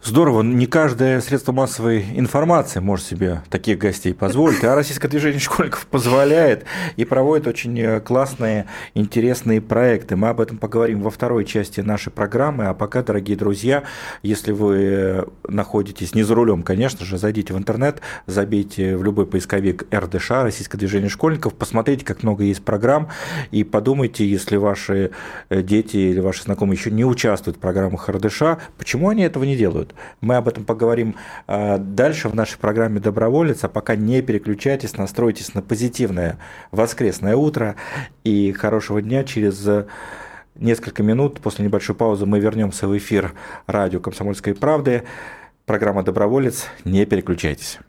Здорово. 0.04 0.42
Не 0.42 0.66
каждое 0.66 1.22
средство 1.22 1.52
массовой 1.52 2.04
информации 2.16 2.80
может 2.80 3.06
себе 3.06 3.44
таких 3.50 3.78
гостей 3.78 4.14
позволить, 4.14 4.64
а 4.64 4.76
российское 4.76 5.08
движение 5.08 5.40
школьников 5.40 5.86
позволяет 5.88 6.66
и 6.98 7.06
проводит 7.06 7.48
очень 7.48 7.80
э, 7.80 8.00
классные, 8.02 8.66
интересные 8.94 9.62
проекты. 9.62 10.16
Мы 10.16 10.30
об 10.30 10.42
этом 10.42 10.58
поговорим 10.58 11.02
во 11.02 11.12
второй 11.12 11.46
части 11.46 11.82
нашей 11.82 12.12
программы. 12.12 12.66
А 12.66 12.74
пока, 12.74 13.04
дорогие 13.04 13.38
друзья, 13.38 13.84
если 14.24 14.52
вы 14.52 14.78
э, 14.78 15.24
находитесь 15.48 16.16
не 16.16 16.24
за 16.24 16.36
рулем, 16.36 16.64
конечно 16.64 17.06
же, 17.06 17.18
зайдите 17.18 17.54
в 17.54 17.58
интернет, 17.58 18.02
забейте 18.26 18.98
в 18.98 19.04
любой 19.04 19.26
поисковик 19.28 19.86
РДШ, 19.94 20.32
Российское 20.32 20.78
движение 20.78 21.10
школьников, 21.10 21.54
посмотрите, 21.54 22.06
как 22.06 22.24
много 22.24 22.44
есть 22.44 22.64
программ, 22.64 23.10
и 23.52 23.64
подумайте, 23.64 24.28
если 24.28 24.58
ваши 24.58 25.12
э, 25.50 25.62
дети 25.62 25.98
или 25.98 26.20
ваши 26.20 26.44
знакомые 26.44 26.78
еще 26.78 26.92
не 26.92 27.06
участвуют 27.06 27.58
в 27.58 27.60
программах 27.62 28.10
РДШ, 28.10 28.42
почему 28.78 29.10
они 29.10 29.24
этого 29.24 29.44
не 29.44 29.56
делают? 29.56 29.61
Мы 30.22 30.36
об 30.36 30.48
этом 30.48 30.66
поговорим 30.66 31.16
а, 31.48 31.78
дальше 31.78 32.30
в 32.30 32.36
нашей 32.36 32.58
программе 32.58 33.00
«Доброволец», 33.00 33.64
а 33.64 33.70
пока 33.70 33.96
не 33.96 34.22
переключайтесь, 34.22 34.98
настройтесь 34.98 35.54
на 35.54 35.62
позитивное 35.62 36.38
воскресное 36.72 37.36
утро 37.36 37.76
и 38.24 38.52
хорошего 38.52 39.02
дня. 39.02 39.24
Через 39.24 39.68
несколько 40.56 41.04
минут 41.04 41.40
после 41.42 41.66
небольшой 41.66 41.96
паузы 41.96 42.26
мы 42.26 42.40
вернемся 42.40 42.88
в 42.88 42.98
эфир 42.98 43.34
радио 43.68 44.00
«Комсомольской 44.00 44.56
правды». 44.56 45.04
Программа 45.66 46.04
«Доброволец». 46.04 46.66
Не 46.84 47.06
переключайтесь. 47.06 47.80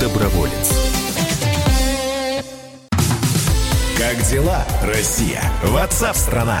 Доброволец. 0.00 0.84
Как 3.96 4.22
дела, 4.30 4.64
Россия? 4.82 5.40
Ватсап-страна! 5.62 6.60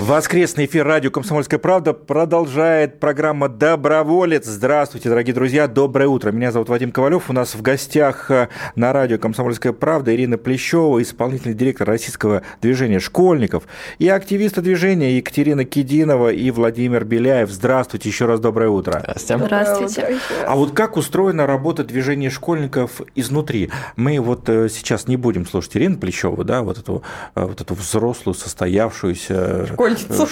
Воскресный 0.00 0.64
эфир 0.64 0.86
радио 0.86 1.10
«Комсомольская 1.10 1.58
правда» 1.58 1.92
продолжает 1.92 2.98
программа 3.00 3.50
«Доброволец». 3.50 4.46
Здравствуйте, 4.46 5.10
дорогие 5.10 5.34
друзья, 5.34 5.68
доброе 5.68 6.06
утро. 6.08 6.32
Меня 6.32 6.52
зовут 6.52 6.70
Вадим 6.70 6.90
Ковалев. 6.90 7.28
У 7.28 7.34
нас 7.34 7.54
в 7.54 7.60
гостях 7.60 8.30
э, 8.30 8.48
на 8.76 8.94
радио 8.94 9.18
«Комсомольская 9.18 9.74
правда» 9.74 10.14
Ирина 10.14 10.38
Плещева, 10.38 11.02
исполнительный 11.02 11.54
директор 11.54 11.86
российского 11.86 12.40
движения 12.62 12.98
школьников, 12.98 13.64
и 13.98 14.08
активисты 14.08 14.62
движения 14.62 15.18
Екатерина 15.18 15.66
Кидинова 15.66 16.32
и 16.32 16.50
Владимир 16.50 17.04
Беляев. 17.04 17.50
Здравствуйте, 17.50 18.08
еще 18.08 18.24
раз 18.24 18.40
доброе 18.40 18.70
утро. 18.70 19.02
Здравствуйте. 19.16 19.44
Здравствуйте. 19.44 20.18
А 20.46 20.56
вот 20.56 20.72
как 20.72 20.96
устроена 20.96 21.46
работа 21.46 21.84
движения 21.84 22.30
школьников 22.30 23.02
изнутри? 23.14 23.70
Мы 23.96 24.18
вот 24.18 24.48
э, 24.48 24.70
сейчас 24.70 25.08
не 25.08 25.18
будем 25.18 25.46
слушать 25.46 25.76
Ирину 25.76 25.98
Плещеву, 25.98 26.42
да, 26.42 26.62
вот 26.62 26.78
эту, 26.78 27.02
э, 27.34 27.44
вот 27.44 27.60
эту 27.60 27.74
взрослую, 27.74 28.34
состоявшуюся... 28.34 29.66
Школьницу 29.96 30.26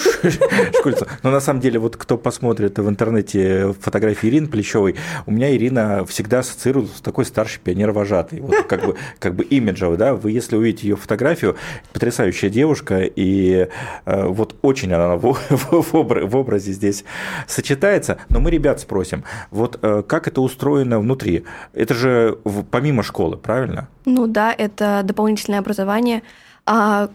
Школьницу. 0.79 1.07
Но 1.23 1.31
на 1.31 1.39
самом 1.39 1.59
деле, 1.59 1.79
вот 1.79 1.97
кто 1.97 2.17
посмотрит 2.17 2.77
в 2.79 2.89
интернете 2.89 3.73
фотографии 3.79 4.27
Ирины 4.27 4.47
Плечевой, 4.47 4.95
у 5.25 5.31
меня 5.31 5.55
Ирина 5.55 6.05
всегда 6.05 6.39
ассоциируется 6.39 6.97
с 6.97 7.01
такой 7.01 7.25
старшей 7.25 7.59
пионер-вожатой. 7.59 8.41
Вот 8.41 8.63
как 8.63 8.85
бы, 8.85 8.95
как 9.19 9.35
бы 9.35 9.43
имиджево, 9.43 9.97
да, 9.97 10.13
вы 10.13 10.31
если 10.31 10.55
увидите 10.55 10.89
ее 10.89 10.95
фотографию, 10.95 11.55
потрясающая 11.93 12.49
девушка, 12.49 13.01
и 13.03 13.67
э, 14.05 14.25
вот 14.27 14.55
очень 14.61 14.93
она 14.93 15.15
в, 15.15 15.33
в, 15.49 15.93
в 15.93 16.35
образе 16.35 16.71
здесь 16.71 17.03
сочетается. 17.47 18.17
Но 18.29 18.39
мы 18.39 18.51
ребят 18.51 18.79
спросим, 18.79 19.23
вот 19.51 19.79
э, 19.81 20.03
как 20.07 20.27
это 20.27 20.41
устроено 20.41 20.99
внутри? 20.99 21.43
Это 21.73 21.93
же 21.93 22.37
помимо 22.71 23.03
школы, 23.03 23.37
правильно? 23.37 23.87
Ну 24.05 24.27
да, 24.27 24.53
это 24.57 25.01
дополнительное 25.03 25.59
образование. 25.59 26.23
А 26.65 27.09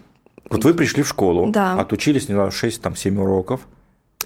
вот 0.49 0.63
вы 0.63 0.73
пришли 0.73 1.03
в 1.03 1.07
школу, 1.07 1.49
да. 1.51 1.73
отучились, 1.79 2.29
не 2.29 2.35
знаю, 2.35 2.51
6-7 2.51 3.19
уроков. 3.19 3.61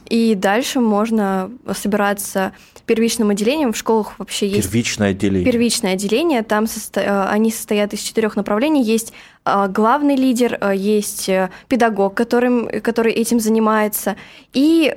И 0.10 0.34
дальше 0.36 0.80
можно 0.80 1.52
собираться 1.74 2.54
первичным 2.86 3.30
отделением. 3.30 3.72
В 3.74 3.78
школах 3.78 4.18
вообще 4.18 4.48
есть... 4.48 4.68
Первичное 4.68 5.12
отделение. 5.12 5.50
Первичное 5.52 5.94
отделение. 5.94 6.42
Там 6.42 6.66
состо... 6.66 7.02
Э, 7.02 7.26
они 7.30 7.52
состоят 7.52 7.94
из 7.94 8.00
четырех 8.00 8.36
направлений. 8.36 8.82
Есть 8.82 9.14
э, 9.46 9.68
главный 9.70 10.16
лидер, 10.16 10.58
э, 10.60 10.76
есть 10.76 11.30
педагог, 11.68 12.16
которым, 12.16 12.68
который 12.82 13.14
этим 13.14 13.40
занимается, 13.40 14.16
и 14.54 14.92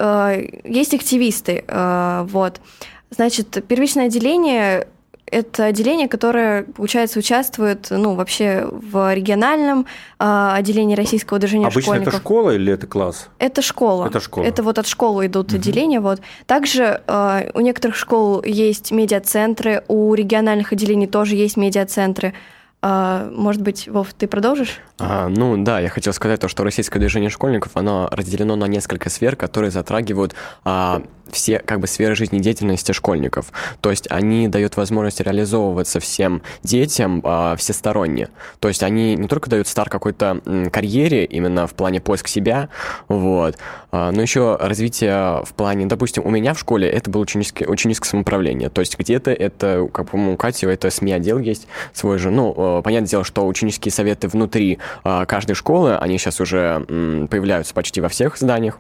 есть 0.65 0.95
активисты. 0.95 1.65
Вот. 1.69 2.61
Значит, 3.11 3.65
первичное 3.69 4.07
отделение 4.07 4.89
это 5.33 5.65
отделение, 5.65 6.09
которое, 6.09 6.65
получается, 6.65 7.19
участвует, 7.19 7.89
ну, 7.91 8.15
вообще 8.15 8.69
в 8.71 9.15
региональном 9.15 9.87
э, 10.19 10.51
отделении 10.53 10.95
российского 10.95 11.39
движения 11.39 11.67
Обычно 11.67 11.83
школьников. 11.83 12.15
это 12.15 12.23
школа 12.23 12.51
или 12.51 12.73
это 12.73 12.87
класс? 12.87 13.29
Это 13.39 13.63
школа. 13.63 14.07
Это 14.07 14.21
школа. 14.21 14.45
Это 14.45 14.63
вот 14.63 14.79
от 14.79 14.87
школы 14.87 15.27
идут 15.27 15.49
угу. 15.49 15.57
отделения. 15.57 16.01
Вот. 16.01 16.21
Также 16.47 17.01
э, 17.07 17.51
у 17.55 17.61
некоторых 17.61 17.97
школ 17.97 18.43
есть 18.45 18.91
медиацентры, 18.93 19.85
у 19.89 20.15
региональных 20.15 20.73
отделений 20.73 21.07
тоже 21.07 21.35
есть 21.35 21.57
медиацентры. 21.57 22.35
А, 22.85 23.31
может 23.31 23.63
быть, 23.63 23.87
Вов, 23.87 24.13
ты 24.13 24.27
продолжишь? 24.27 24.81
А, 25.03 25.29
ну 25.29 25.57
да, 25.63 25.81
я 25.81 25.89
хотел 25.89 26.13
сказать 26.13 26.41
то, 26.41 26.47
что 26.47 26.63
российское 26.63 27.01
движение 27.01 27.29
школьников, 27.29 27.73
оно 27.75 28.09
разделено 28.13 28.55
на 28.55 28.67
несколько 28.67 29.11
сфер, 29.11 29.35
которые 29.35 29.73
затрагивают 29.73 30.35
а, 30.65 31.03
все 31.33 31.59
как 31.59 31.81
бы 31.81 31.89
сферы 31.89 32.15
жизнедеятельности 32.15 32.93
школьников. 32.93 33.53
То 33.81 33.91
есть 33.91 34.07
они 34.11 34.47
дают 34.47 34.77
возможность 34.77 35.21
реализовываться 35.21 35.99
всем 35.99 36.43
детям 36.63 37.21
а, 37.25 37.57
всесторонне. 37.57 38.29
То 38.61 38.69
есть 38.69 38.85
они 38.85 39.17
не 39.17 39.27
только 39.27 39.51
дают 39.51 39.67
старт 39.67 39.91
какой-то 39.91 40.41
карьере 40.71 41.25
именно 41.25 41.67
в 41.67 41.75
плане 41.75 42.01
поиска 42.01 42.29
себя, 42.29 42.69
вот, 43.09 43.59
а, 43.91 44.13
но 44.13 44.23
еще 44.23 44.57
развитие 44.61 45.43
в 45.45 45.53
плане, 45.57 45.87
допустим, 45.87 46.25
у 46.25 46.31
меня 46.31 46.55
в 46.55 46.61
школе 46.61 46.89
это 46.89 47.11
было 47.11 47.23
ученическое, 47.23 47.67
ученическое 47.67 48.11
самоуправление. 48.11 48.69
То 48.69 48.81
есть 48.81 48.97
где-то 48.97 49.33
это, 49.33 49.89
как 49.93 50.11
по-моему, 50.11 50.35
у 50.35 50.37
Кати, 50.37 50.67
это 50.67 50.91
СМИ 50.91 51.13
отдел 51.13 51.39
есть 51.39 51.67
свой 51.93 52.19
же, 52.19 52.31
ну, 52.31 52.83
понятное 52.83 53.09
дело, 53.09 53.25
что 53.25 53.47
ученические 53.47 53.91
советы 53.91 54.29
внутри 54.29 54.79
а, 54.83 54.92
каждой 55.03 55.55
школы, 55.55 55.97
они 55.97 56.19
сейчас 56.19 56.41
уже 56.41 56.85
появляются 57.31 57.75
почти 57.75 58.01
во 58.01 58.09
всех 58.09 58.37
зданиях. 58.37 58.79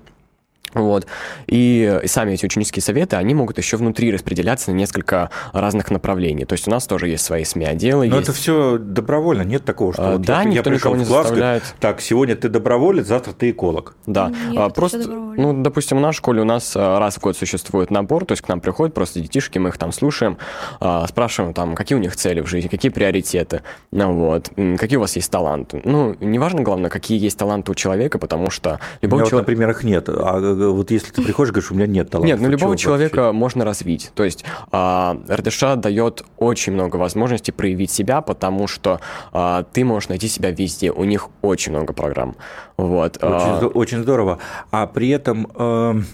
Вот. 0.75 1.07
И, 1.47 2.01
сами 2.07 2.33
эти 2.33 2.45
ученические 2.47 2.83
советы, 2.83 3.17
они 3.17 3.35
могут 3.35 3.59
еще 3.59 3.77
внутри 3.77 4.13
распределяться 4.13 4.71
на 4.71 4.77
несколько 4.77 5.31
разных 5.53 5.91
направлений. 5.91 6.45
То 6.45 6.55
есть 6.55 6.67
у 6.69 6.71
нас 6.71 6.87
тоже 6.87 7.09
есть 7.09 7.25
свои 7.25 7.45
СМИ-отделы. 7.45 8.09
Но 8.09 8.17
есть... 8.17 8.29
это 8.29 8.37
все 8.37 8.79
добровольно, 8.79 9.43
нет 9.43 9.65
такого, 9.65 9.93
что 9.93 10.09
а, 10.09 10.13
вот 10.13 10.23
да, 10.23 10.43
я, 10.43 10.45
никто 10.45 10.71
я 10.71 10.77
пришел 10.77 10.95
никого 10.95 10.97
не 10.97 11.05
в 11.05 11.09
класс, 11.09 11.27
заставляет. 11.29 11.63
говорит, 11.63 11.81
так, 11.81 12.01
сегодня 12.01 12.37
ты 12.37 12.49
доброволец, 12.49 13.07
завтра 13.07 13.33
ты 13.33 13.51
эколог. 13.51 13.95
Да, 14.07 14.29
Нет, 14.49 14.59
а, 14.59 14.69
просто, 14.71 14.99
ну, 15.09 15.63
допустим, 15.63 15.99
в 15.99 16.01
нашей 16.01 16.19
школе 16.19 16.43
у 16.43 16.45
нас 16.45 16.73
а, 16.77 16.99
раз 16.99 17.17
в 17.17 17.21
год 17.21 17.37
существует 17.37 17.91
набор, 17.91 18.25
то 18.25 18.33
есть 18.33 18.43
к 18.43 18.49
нам 18.49 18.61
приходят 18.61 18.95
просто 18.95 19.21
детишки, 19.21 19.59
мы 19.59 19.71
их 19.71 19.79
там 19.79 19.93
слушаем, 19.93 20.39
а, 20.81 21.07
спрашиваем 21.07 21.55
там, 21.55 21.75
какие 21.75 21.97
у 21.97 22.01
них 22.01 22.17
цели 22.17 22.41
в 22.41 22.47
жизни, 22.47 22.69
какие 22.69 22.91
приоритеты, 22.91 23.63
ну, 23.91 24.13
вот, 24.13 24.51
какие 24.79 24.97
у 24.97 25.01
вас 25.01 25.17
есть 25.17 25.31
таланты. 25.31 25.81
Ну, 25.85 26.17
неважно, 26.21 26.63
главное, 26.63 26.91
какие 26.91 27.19
есть 27.19 27.39
таланты 27.39 27.73
у 27.73 27.75
человека, 27.75 28.19
потому 28.19 28.51
что 28.51 28.81
У 29.01 29.07
любого 29.07 29.21
меня 29.21 29.25
вот, 29.25 29.31
человека... 29.31 29.51
например, 29.51 29.71
их 29.71 29.85
нет. 29.85 30.09
А 30.09 30.41
вот 30.71 30.91
если 30.91 31.11
ты 31.13 31.23
приходишь, 31.23 31.53
говоришь, 31.53 31.71
у 31.71 31.75
меня 31.75 31.87
нет 31.87 32.11
таланта. 32.11 32.33
Нет, 32.33 32.41
ну 32.41 32.49
любого 32.49 32.77
человека 32.77 33.33
можно 33.33 33.65
развить. 33.65 34.11
То 34.15 34.25
есть 34.25 34.45
а, 34.71 35.17
РДШ 35.31 35.63
дает 35.77 36.25
очень 36.39 36.73
много 36.73 36.97
возможностей 36.97 37.53
проявить 37.53 37.91
себя, 37.91 38.21
потому 38.21 38.67
что 38.67 39.01
а, 39.33 39.65
ты 39.73 39.85
можешь 39.85 40.09
найти 40.09 40.29
себя 40.29 40.51
везде. 40.51 40.91
У 40.93 41.05
них 41.05 41.29
очень 41.43 41.73
много 41.73 41.93
программ. 41.93 42.37
Вот. 42.77 43.17
Очень, 43.17 43.27
а, 43.29 43.61
здо- 43.63 43.73
очень 43.73 44.03
здорово. 44.03 44.39
А 44.71 44.87
при 44.87 45.09
этом 45.11 45.47
эм, 45.57 46.07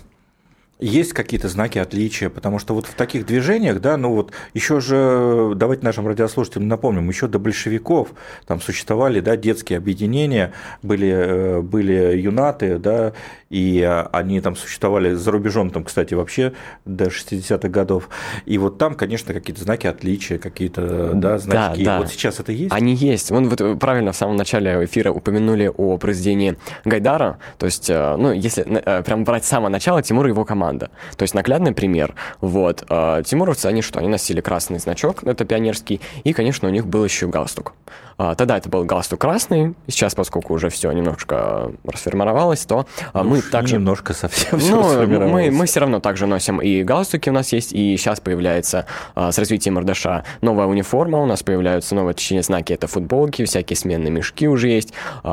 есть 0.81 1.13
какие-то 1.13 1.49
знаки 1.49 1.79
отличия, 1.79 2.31
потому 2.31 2.59
что 2.59 2.75
вот 2.75 2.87
в 2.87 2.95
таких 2.95 3.27
движениях, 3.27 3.81
да, 3.81 3.97
ну 3.97 4.15
вот 4.15 4.33
еще 4.55 4.81
же, 4.81 5.53
давайте 5.57 5.85
нашим 5.85 6.07
радиослушателям 6.07 6.69
напомним, 6.69 7.09
еще 7.09 7.27
до 7.27 7.39
большевиков 7.39 8.09
там 8.47 8.61
существовали, 8.61 9.21
да, 9.21 9.37
детские 9.37 9.79
объединения, 9.79 10.53
были, 10.83 11.09
э, 11.09 11.61
были 11.63 12.17
юнаты, 12.17 12.79
да, 12.79 13.13
и 13.51 13.81
э, 13.81 14.07
они 14.13 14.41
там 14.41 14.57
существовали 14.57 15.15
за 15.15 15.31
рубежом, 15.33 15.71
там, 15.71 15.85
кстати, 15.85 16.15
вообще 16.15 16.53
до 16.85 17.07
60-х 17.07 17.69
годов, 17.69 18.09
и 18.47 18.57
вот 18.59 18.79
там, 18.79 18.95
конечно, 18.95 19.35
какие-то 19.35 19.63
знаки 19.63 19.87
отличия, 19.87 20.39
какие-то, 20.39 21.13
да, 21.15 21.39
значки. 21.39 21.85
да. 21.85 21.99
Вот 21.99 22.09
сейчас 22.09 22.39
это 22.39 22.53
есть? 22.53 22.73
Они 22.73 22.95
есть. 22.95 23.31
Вон 23.31 23.49
вот 23.49 23.61
вы 23.61 23.77
правильно 23.77 24.13
в 24.13 24.17
самом 24.17 24.37
начале 24.37 24.85
эфира 24.85 25.11
упомянули 25.11 25.73
о 25.77 25.97
произведении 25.97 26.57
Гайдара. 26.85 27.39
То 27.59 27.67
есть, 27.67 27.91
э, 27.91 28.17
ну, 28.17 28.33
если 28.33 28.65
э, 28.65 29.03
прям 29.03 29.25
брать 29.25 29.45
с 29.45 29.49
самого 29.49 29.71
начала, 29.71 30.03
Тимур 30.03 30.27
и 30.27 30.31
его 30.31 30.45
команда. 30.45 30.68
То 30.77 31.23
есть 31.23 31.35
наглядный 31.35 31.73
пример. 31.73 32.15
Вот. 32.41 32.85
э, 32.89 33.23
Тимуровцы, 33.25 33.67
они 33.67 33.83
что? 33.83 33.99
Они 33.99 34.09
носили 34.09 34.41
красный 34.41 34.79
значок, 34.79 35.25
это 35.25 35.45
пионерский, 35.45 36.01
и, 36.25 36.33
конечно, 36.33 36.69
у 36.69 36.73
них 36.73 36.87
был 36.87 37.05
еще 37.05 37.27
галстук. 37.29 37.75
А, 38.19 38.35
Тогда 38.35 38.59
это 38.59 38.69
был 38.69 38.85
галстук 38.85 39.21
красный, 39.21 39.75
сейчас, 39.87 40.15
поскольку 40.15 40.53
уже 40.55 40.71
все 40.71 40.91
немножечко 40.91 41.71
расформировалось, 41.85 42.67
то 42.67 42.87
а, 43.13 43.23
мы 43.23 43.39
Уж 43.39 43.45
также... 43.51 43.75
Немножко 43.77 44.13
совсем 44.13 44.59
всё 44.59 45.07
Ну, 45.07 45.29
мы, 45.29 45.51
мы 45.53 45.67
все 45.67 45.81
равно 45.81 46.01
также 46.01 46.27
носим 46.27 46.61
и 46.61 46.83
галстуки 46.83 47.31
у 47.31 47.33
нас 47.33 47.53
есть, 47.53 47.73
и 47.73 47.97
сейчас 47.97 48.19
появляется 48.21 48.87
а, 49.15 49.31
с 49.31 49.39
развитием 49.39 49.79
РДШ 49.79 50.07
новая 50.41 50.67
униформа, 50.67 51.19
у 51.19 51.27
нас 51.27 51.45
появляются 51.45 51.95
новые, 51.95 52.15
точнее, 52.15 52.43
знаки, 52.43 52.73
это 52.73 52.89
футболки, 52.89 53.45
всякие 53.45 53.77
сменные 53.77 54.11
мешки 54.11 54.49
уже 54.49 54.69
есть. 54.69 54.93
Мы 55.23 55.31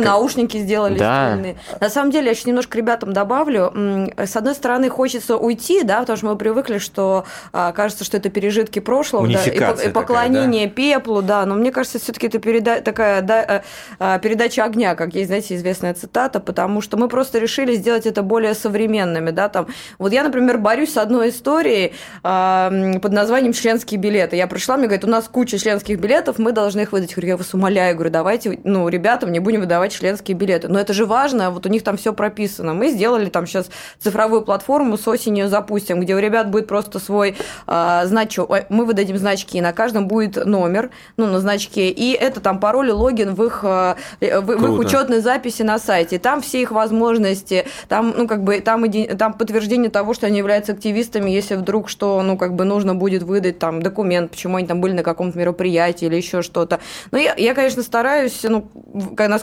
к- 0.00 0.04
наушники 0.04 0.58
сделали 0.58 0.98
Да. 0.98 1.38
На 1.80 1.88
самом 1.88 2.10
деле, 2.10 2.26
я 2.26 2.32
еще 2.32 2.42
немножко 2.46 2.76
ребятам 2.76 3.12
добавлю. 3.12 3.72
С 4.16 4.36
одной 4.36 4.54
стороны, 4.54 4.67
хочется 4.88 5.36
уйти, 5.36 5.82
да, 5.82 6.00
потому 6.00 6.16
что 6.16 6.26
мы 6.26 6.36
привыкли, 6.36 6.78
что 6.78 7.24
а, 7.52 7.72
кажется, 7.72 8.04
что 8.04 8.16
это 8.16 8.28
пережитки 8.30 8.78
прошлого, 8.78 9.26
да, 9.26 9.42
и, 9.44 9.88
и 9.88 9.90
поклонение 9.90 10.68
пеплу, 10.68 11.22
да. 11.22 11.46
Но 11.46 11.54
мне 11.54 11.72
кажется, 11.72 11.98
все-таки 11.98 12.26
это 12.26 12.38
переда- 12.38 12.80
такая 12.82 13.22
да, 13.22 13.42
э, 13.42 13.60
а, 13.98 14.18
передача 14.18 14.64
огня, 14.64 14.94
как 14.94 15.14
есть, 15.14 15.28
знаете, 15.28 15.56
известная 15.56 15.94
цитата, 15.94 16.40
потому 16.40 16.80
что 16.80 16.96
мы 16.96 17.08
просто 17.08 17.38
решили 17.38 17.74
сделать 17.74 18.06
это 18.06 18.22
более 18.22 18.54
современными, 18.54 19.30
да, 19.30 19.48
там. 19.48 19.68
Вот 19.98 20.12
я, 20.12 20.22
например, 20.22 20.58
борюсь 20.58 20.92
с 20.92 20.96
одной 20.96 21.30
историей 21.30 21.94
а, 22.22 22.70
под 23.00 23.12
названием 23.12 23.52
членские 23.52 23.98
билеты. 23.98 24.36
Я 24.36 24.46
пришла, 24.46 24.76
мне 24.76 24.86
говорят, 24.86 25.04
у 25.04 25.08
нас 25.08 25.28
куча 25.28 25.58
членских 25.58 25.98
билетов, 25.98 26.38
мы 26.38 26.52
должны 26.52 26.82
их 26.82 26.92
выдать. 26.92 27.10
Я 27.10 27.14
говорю, 27.16 27.28
я 27.28 27.36
вас 27.36 27.54
умоляю, 27.54 27.94
говорю, 27.94 28.10
давайте, 28.10 28.60
ну, 28.64 28.88
ребятам 28.88 29.32
не 29.32 29.40
будем 29.40 29.60
выдавать 29.60 29.92
членские 29.92 30.36
билеты. 30.36 30.68
Но 30.68 30.78
это 30.78 30.92
же 30.92 31.06
важно, 31.06 31.50
вот 31.50 31.66
у 31.66 31.68
них 31.68 31.82
там 31.82 31.96
все 31.96 32.12
прописано. 32.12 32.74
Мы 32.74 32.90
сделали 32.90 33.28
там 33.30 33.46
сейчас 33.46 33.68
цифровую 33.98 34.42
платформу 34.42 34.57
с 34.62 35.08
осенью 35.08 35.48
запустим, 35.48 36.00
где 36.00 36.14
у 36.14 36.18
ребят 36.18 36.50
будет 36.50 36.66
просто 36.66 36.98
свой 36.98 37.36
а, 37.66 38.06
значок. 38.06 38.50
Мы 38.68 38.84
выдадим 38.84 39.18
значки, 39.18 39.60
на 39.60 39.72
каждом 39.72 40.08
будет 40.08 40.44
номер, 40.44 40.90
ну, 41.16 41.26
на 41.26 41.40
значке, 41.40 41.90
и 41.90 42.12
это 42.12 42.40
там 42.40 42.60
пароль 42.60 42.88
и 42.88 42.92
логин 42.92 43.34
в 43.34 43.44
их, 43.44 43.60
а, 43.62 43.96
в, 44.20 44.40
в 44.40 44.64
их 44.64 44.78
учетной 44.78 45.20
записи 45.20 45.62
на 45.62 45.78
сайте. 45.78 46.18
Там 46.18 46.40
все 46.40 46.62
их 46.62 46.70
возможности, 46.70 47.66
там, 47.88 48.14
ну, 48.16 48.28
как 48.28 48.42
бы, 48.42 48.60
там, 48.60 48.86
иди- 48.86 49.06
там 49.06 49.34
подтверждение 49.34 49.90
того, 49.90 50.14
что 50.14 50.26
они 50.26 50.38
являются 50.38 50.72
активистами, 50.72 51.30
если 51.30 51.54
вдруг 51.54 51.88
что, 51.88 52.22
ну, 52.22 52.36
как 52.36 52.54
бы 52.54 52.64
нужно 52.64 52.94
будет 52.94 53.22
выдать 53.22 53.58
там 53.58 53.82
документ, 53.82 54.30
почему 54.30 54.56
они 54.56 54.66
там 54.66 54.80
были 54.80 54.92
на 54.92 55.02
каком-то 55.02 55.38
мероприятии 55.38 56.06
или 56.06 56.16
еще 56.16 56.42
что-то. 56.42 56.80
Но 57.10 57.18
я, 57.18 57.34
я, 57.36 57.54
конечно, 57.54 57.82
стараюсь, 57.82 58.42
ну, 58.42 58.68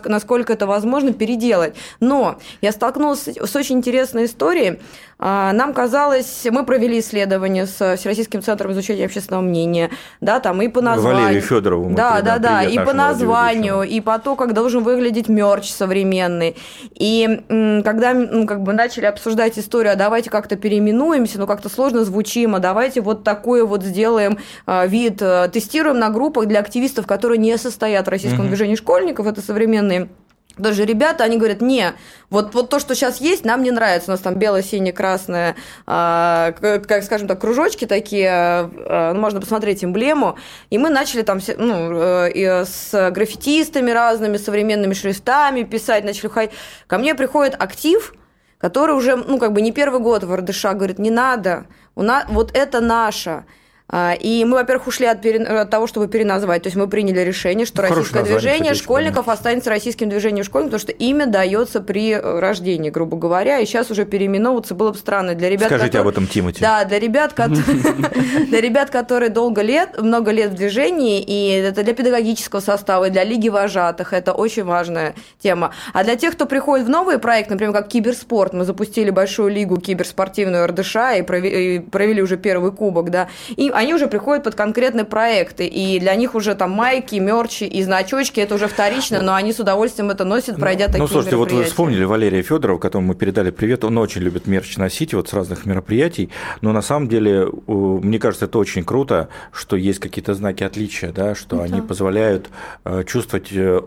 насколько 0.05 0.53
это 0.53 0.67
возможно, 0.67 1.13
переделать. 1.13 1.75
Но 1.99 2.37
я 2.61 2.71
столкнулась 2.71 3.27
с 3.27 3.55
очень 3.55 3.77
интересной 3.77 4.25
историей. 4.25 4.79
А, 5.17 5.53
Нам 5.53 5.73
казалось, 5.73 6.45
мы 6.51 6.65
провели 6.65 6.99
исследование 6.99 7.65
с 7.65 7.95
Всероссийским 7.97 8.41
центром 8.41 8.73
изучения 8.73 9.05
общественного 9.05 9.41
мнения, 9.41 9.89
да, 10.21 10.39
там 10.39 10.61
и 10.61 10.67
по 10.67 10.81
названию. 10.81 11.21
Валерию 11.23 11.41
Федорову 11.41 11.89
Да, 11.95 12.21
да, 12.21 12.37
да, 12.37 12.63
и 12.63 12.77
по 12.77 12.93
названию, 12.93 13.83
и 13.83 14.01
по 14.01 14.19
то, 14.19 14.35
как 14.35 14.53
должен 14.53 14.83
выглядеть 14.83 15.29
мерч 15.29 15.69
современный. 15.69 16.57
И 16.93 17.81
когда 17.83 18.13
ну, 18.13 18.45
как 18.45 18.61
бы 18.63 18.73
начали 18.73 19.05
обсуждать 19.05 19.57
историю, 19.57 19.93
а 19.93 19.95
давайте 19.95 20.29
как-то 20.29 20.55
переименуемся, 20.55 21.39
ну 21.39 21.47
как-то 21.47 21.69
сложно 21.69 22.03
звучим, 22.03 22.55
а 22.55 22.59
давайте 22.59 23.01
вот 23.01 23.23
такой 23.23 23.65
вот 23.65 23.83
сделаем 23.83 24.37
а, 24.65 24.85
вид, 24.85 25.21
а, 25.21 25.47
тестируем 25.47 25.99
на 25.99 26.09
группах 26.09 26.45
для 26.47 26.59
активистов, 26.59 27.07
которые 27.07 27.37
не 27.37 27.57
состоят 27.57 28.07
в 28.07 28.09
российском 28.09 28.41
Мгм. 28.41 28.49
движении 28.49 28.75
школьников, 28.75 29.27
это 29.27 29.41
современные 29.41 30.09
даже 30.57 30.85
ребята, 30.85 31.23
они 31.23 31.37
говорят, 31.37 31.61
не, 31.61 31.93
вот, 32.29 32.53
вот 32.53 32.69
то, 32.69 32.79
что 32.79 32.95
сейчас 32.95 33.21
есть, 33.21 33.45
нам 33.45 33.63
не 33.63 33.71
нравится. 33.71 34.11
У 34.11 34.13
нас 34.13 34.21
там 34.21 34.35
бело-сине-красное, 34.35 35.55
а, 35.85 36.53
к- 36.53 36.79
как, 36.79 37.03
скажем 37.03 37.27
так, 37.27 37.39
кружочки 37.39 37.85
такие, 37.85 38.69
ну, 38.87 39.19
можно 39.19 39.39
посмотреть 39.39 39.83
эмблему. 39.83 40.37
И 40.69 40.77
мы 40.77 40.89
начали 40.89 41.21
там 41.21 41.39
ну, 41.57 42.27
э, 42.27 42.65
с 42.65 43.11
граффитистами 43.11 43.91
разными, 43.91 44.37
современными 44.37 44.93
шрифтами 44.93 45.63
писать, 45.63 46.03
начали 46.03 46.27
ходить. 46.27 46.51
Ко 46.87 46.97
мне 46.97 47.15
приходит 47.15 47.55
актив, 47.61 48.13
который 48.57 48.95
уже, 48.95 49.15
ну, 49.15 49.37
как 49.37 49.53
бы 49.53 49.61
не 49.61 49.71
первый 49.71 49.99
год 49.99 50.23
в 50.23 50.35
РДШ, 50.35 50.63
говорит, 50.73 50.99
не 50.99 51.11
надо, 51.11 51.65
у 51.95 52.01
нас, 52.01 52.25
вот 52.29 52.55
это 52.55 52.81
наше. 52.81 53.45
А, 53.87 54.13
И 54.19 54.43
мы, 54.45 54.57
во-первых, 54.57 54.87
ушли 54.87 55.05
от, 55.05 55.21
пере- 55.21 55.43
от 55.43 55.69
того, 55.69 55.85
чтобы 55.85 56.07
переназвать. 56.07 56.63
То 56.63 56.67
есть 56.67 56.75
мы 56.75 56.87
приняли 56.87 57.19
решение, 57.19 57.65
что 57.67 57.77
Хорошее 57.83 57.97
российское 57.99 58.19
название, 58.21 58.39
движение 58.41 58.71
кстати, 58.71 58.83
школьников 58.83 59.27
останется 59.29 59.69
российским 59.69 60.09
движением 60.09 60.43
школьников, 60.43 60.81
потому 60.81 60.95
что 60.97 61.03
имя 61.05 61.27
дается 61.27 61.81
при 61.81 62.13
э, 62.13 62.39
рождении, 62.39 62.89
грубо 62.89 63.15
говоря. 63.15 63.59
И 63.59 63.65
сейчас 63.67 63.91
уже 63.91 64.05
переименовываться 64.05 64.73
было 64.73 64.91
бы 64.91 64.97
странно 64.97 65.35
для 65.35 65.49
ребят, 65.49 65.67
Скажите 65.67 65.99
об 65.99 66.07
которые- 66.07 66.11
этом 66.13 66.27
Тимати. 66.27 66.61
Да, 66.61 66.83
для 66.85 66.99
ребят, 66.99 67.33
для 68.47 68.59
ребят, 68.61 68.89
которые 68.89 69.29
долго 69.29 69.61
лет, 69.61 70.01
много 70.01 70.31
лет 70.31 70.51
в 70.51 70.55
движении, 70.55 71.21
и 71.21 71.49
это 71.51 71.83
для 71.83 71.93
педагогического 71.93 72.61
состава, 72.61 73.05
и 73.05 73.09
для 73.11 73.23
лиги 73.23 73.49
вожатых, 73.49 74.13
это 74.13 74.33
очень 74.33 74.63
важная 74.63 75.13
тема. 75.39 75.71
А 75.93 76.03
для 76.03 76.15
тех, 76.15 76.33
кто 76.33 76.47
приходит 76.47 76.87
в 76.87 76.89
новый 76.89 77.19
проект, 77.19 77.51
например, 77.51 77.71
как 77.73 77.87
киберспорт, 77.87 78.53
мы 78.53 78.65
запустили 78.65 79.11
большую 79.11 79.49
лигу 79.49 79.79
киберспортивную 79.79 80.65
РДШ 80.67 80.95
и 81.19 81.21
провели 81.21 82.21
уже 82.23 82.37
первый 82.37 82.71
кубок, 82.71 83.11
да, 83.11 83.27
и 83.55 83.71
они 83.75 83.93
уже 83.93 84.07
приходят 84.07 84.43
под 84.43 84.55
конкретные 84.55 85.05
проекты, 85.05 85.67
и 85.67 85.99
для 85.99 86.15
них 86.15 86.33
уже 86.35 86.55
там 86.55 86.71
майки, 86.71 87.15
мерчи 87.15 87.65
и 87.65 87.83
значочки, 87.83 88.39
это 88.39 88.55
уже 88.55 88.67
вторично, 88.67 89.21
но 89.21 89.35
они 89.35 89.51
с 89.51 89.59
удовольствием 89.59 90.09
это 90.09 90.23
носят, 90.23 90.57
пройдя 90.57 90.87
такие 90.87 91.01
Ну, 91.01 91.07
слушайте, 91.07 91.35
вот 91.35 91.51
вы 91.51 91.63
вспомнили 91.63 92.03
Валерия 92.03 92.41
Федорова, 92.41 92.79
которому 92.79 93.09
мы 93.09 93.15
передали 93.15 93.51
привет. 93.51 93.83
Он 93.83 93.97
очень 93.97 94.21
любит 94.21 94.47
мерч 94.47 94.77
носить 94.77 95.13
вот 95.13 95.29
с 95.29 95.33
разных 95.33 95.65
мероприятий. 95.65 96.29
Но 96.61 96.71
на 96.71 96.81
самом 96.81 97.09
деле, 97.09 97.47
мне 97.67 98.19
кажется, 98.19 98.45
это 98.45 98.57
очень 98.57 98.83
круто, 98.83 99.29
что 99.51 99.75
есть 99.75 99.99
какие-то 99.99 100.33
знаки 100.33 100.63
отличия, 100.63 101.11
да, 101.11 101.35
что 101.35 101.61
они 101.61 101.81
позволяют 101.81 102.49
э, 102.85 103.03
чувствовать 103.05 103.49
э, 103.51 103.81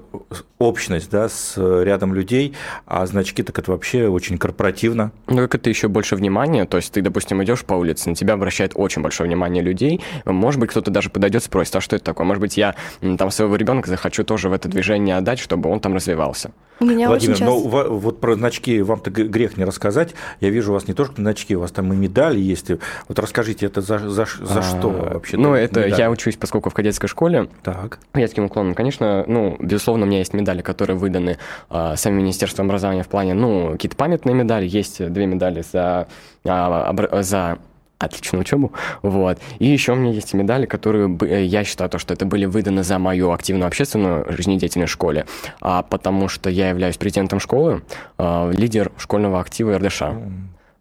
общность 0.59 1.11
да, 1.11 1.29
с 1.29 1.55
рядом 1.57 2.15
людей, 2.15 2.55
а 2.87 3.07
значки 3.07 3.43
так 3.43 3.59
это 3.59 3.71
вообще 3.71 4.09
очень 4.09 4.39
корпоративно. 4.39 5.13
Ну, 5.27 5.37
как 5.37 5.55
это 5.55 5.71
еще 5.71 5.89
больше 5.89 6.17
внимания, 6.17 6.65
то 6.67 6.77
есть 6.77 6.93
ты, 6.93 7.01
допустим, 7.01 7.43
идешь 7.43 7.65
по 7.65 7.75
улице, 7.75 8.11
на 8.11 8.15
тебя 8.15 8.35
обращает 8.35 8.73
очень 8.75 9.03
большое 9.03 9.29
внимание 9.29 9.63
людей, 9.63 9.78
людей, 9.79 10.01
может 10.25 10.61
быть, 10.61 10.71
кто-то 10.71 10.91
даже 10.91 11.11
подойдет, 11.11 11.43
спросит, 11.45 11.77
а 11.77 11.81
что 11.81 11.97
это 11.97 12.05
такое? 12.05 12.27
Может 12.27 12.41
быть, 12.41 12.57
я 12.57 12.75
там 13.17 13.31
своего 13.31 13.57
ребенка 13.57 13.89
захочу 13.89 14.25
тоже 14.25 14.49
в 14.49 14.53
это 14.53 14.69
движение 14.69 15.17
отдать, 15.17 15.39
чтобы 15.39 15.71
он 15.71 15.81
там 15.81 15.95
развивался. 15.95 16.51
У 16.81 16.85
меня 16.85 17.09
Владимир, 17.09 17.35
очень 17.35 17.45
ну 17.45 17.55
часто... 17.55 17.69
ва- 17.69 17.89
вот 17.89 18.21
про 18.21 18.35
значки 18.35 18.81
вам-то 18.83 19.11
грех 19.11 19.57
не 19.57 19.65
рассказать. 19.65 20.15
Я 20.41 20.51
вижу 20.51 20.71
у 20.71 20.75
вас 20.75 20.87
не 20.87 20.95
только 20.95 21.15
значки, 21.17 21.57
у 21.57 21.61
вас 21.61 21.73
там 21.73 21.93
и 21.93 21.97
медали 21.97 22.39
есть. 22.39 22.71
Вот 23.09 23.19
расскажите, 23.19 23.67
это 23.67 23.81
за, 23.81 23.99
за, 23.99 24.27
за 24.41 24.61
А, 24.61 24.63
что 24.63 24.89
вообще? 24.91 25.37
Ну, 25.37 25.55
это 25.55 25.87
я 25.87 26.11
учусь, 26.11 26.37
поскольку 26.37 26.71
в 26.71 26.75
кадетской 26.75 27.09
школе, 27.09 27.49
Так. 27.63 27.99
Детским 28.15 28.45
уклоном, 28.45 28.75
конечно, 28.75 29.25
ну, 29.27 29.57
безусловно, 29.59 30.05
у 30.05 30.09
меня 30.09 30.19
есть 30.19 30.35
медали, 30.35 30.63
которые 30.63 30.97
выданы 30.97 31.39
э, 31.71 31.95
самим 31.97 32.19
Министерством 32.19 32.67
образования 32.67 33.03
в 33.03 33.09
плане, 33.09 33.35
ну, 33.35 33.73
какие-то 33.73 33.97
памятные 33.97 34.35
медали, 34.35 34.67
есть 34.69 35.05
две 35.13 35.27
медали 35.27 35.65
за, 35.73 36.07
а, 36.45 36.93
обра- 36.93 37.23
за 37.23 37.59
отличную 37.99 38.43
учебу, 38.43 38.73
вот. 39.03 39.39
И 39.59 39.67
еще 39.67 39.93
у 39.93 39.97
меня 39.97 40.13
есть 40.13 40.35
медали, 40.35 40.67
которые 40.67 41.17
э, 41.23 41.45
я 41.45 41.65
считаю, 41.65 41.91
то, 41.91 41.99
что 41.99 42.15
это 42.15 42.27
были 42.27 42.45
выданы 42.45 42.83
за 42.83 42.99
мою 42.99 43.33
активную 43.33 43.67
общественную 43.67 44.27
жизнедеятельность 44.33 44.91
в 44.91 44.95
школе, 44.95 45.27
а 45.61 45.83
потому 45.83 46.29
что 46.29 46.51
я 46.51 46.71
являюсь 46.71 46.97
президентом 46.97 47.41
школы, 47.41 47.83
э, 48.19 48.53
лидер 48.57 48.93
школьного 48.99 49.41
актива 49.41 49.79
РДШ. 49.79 50.03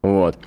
Вот, 0.04 0.38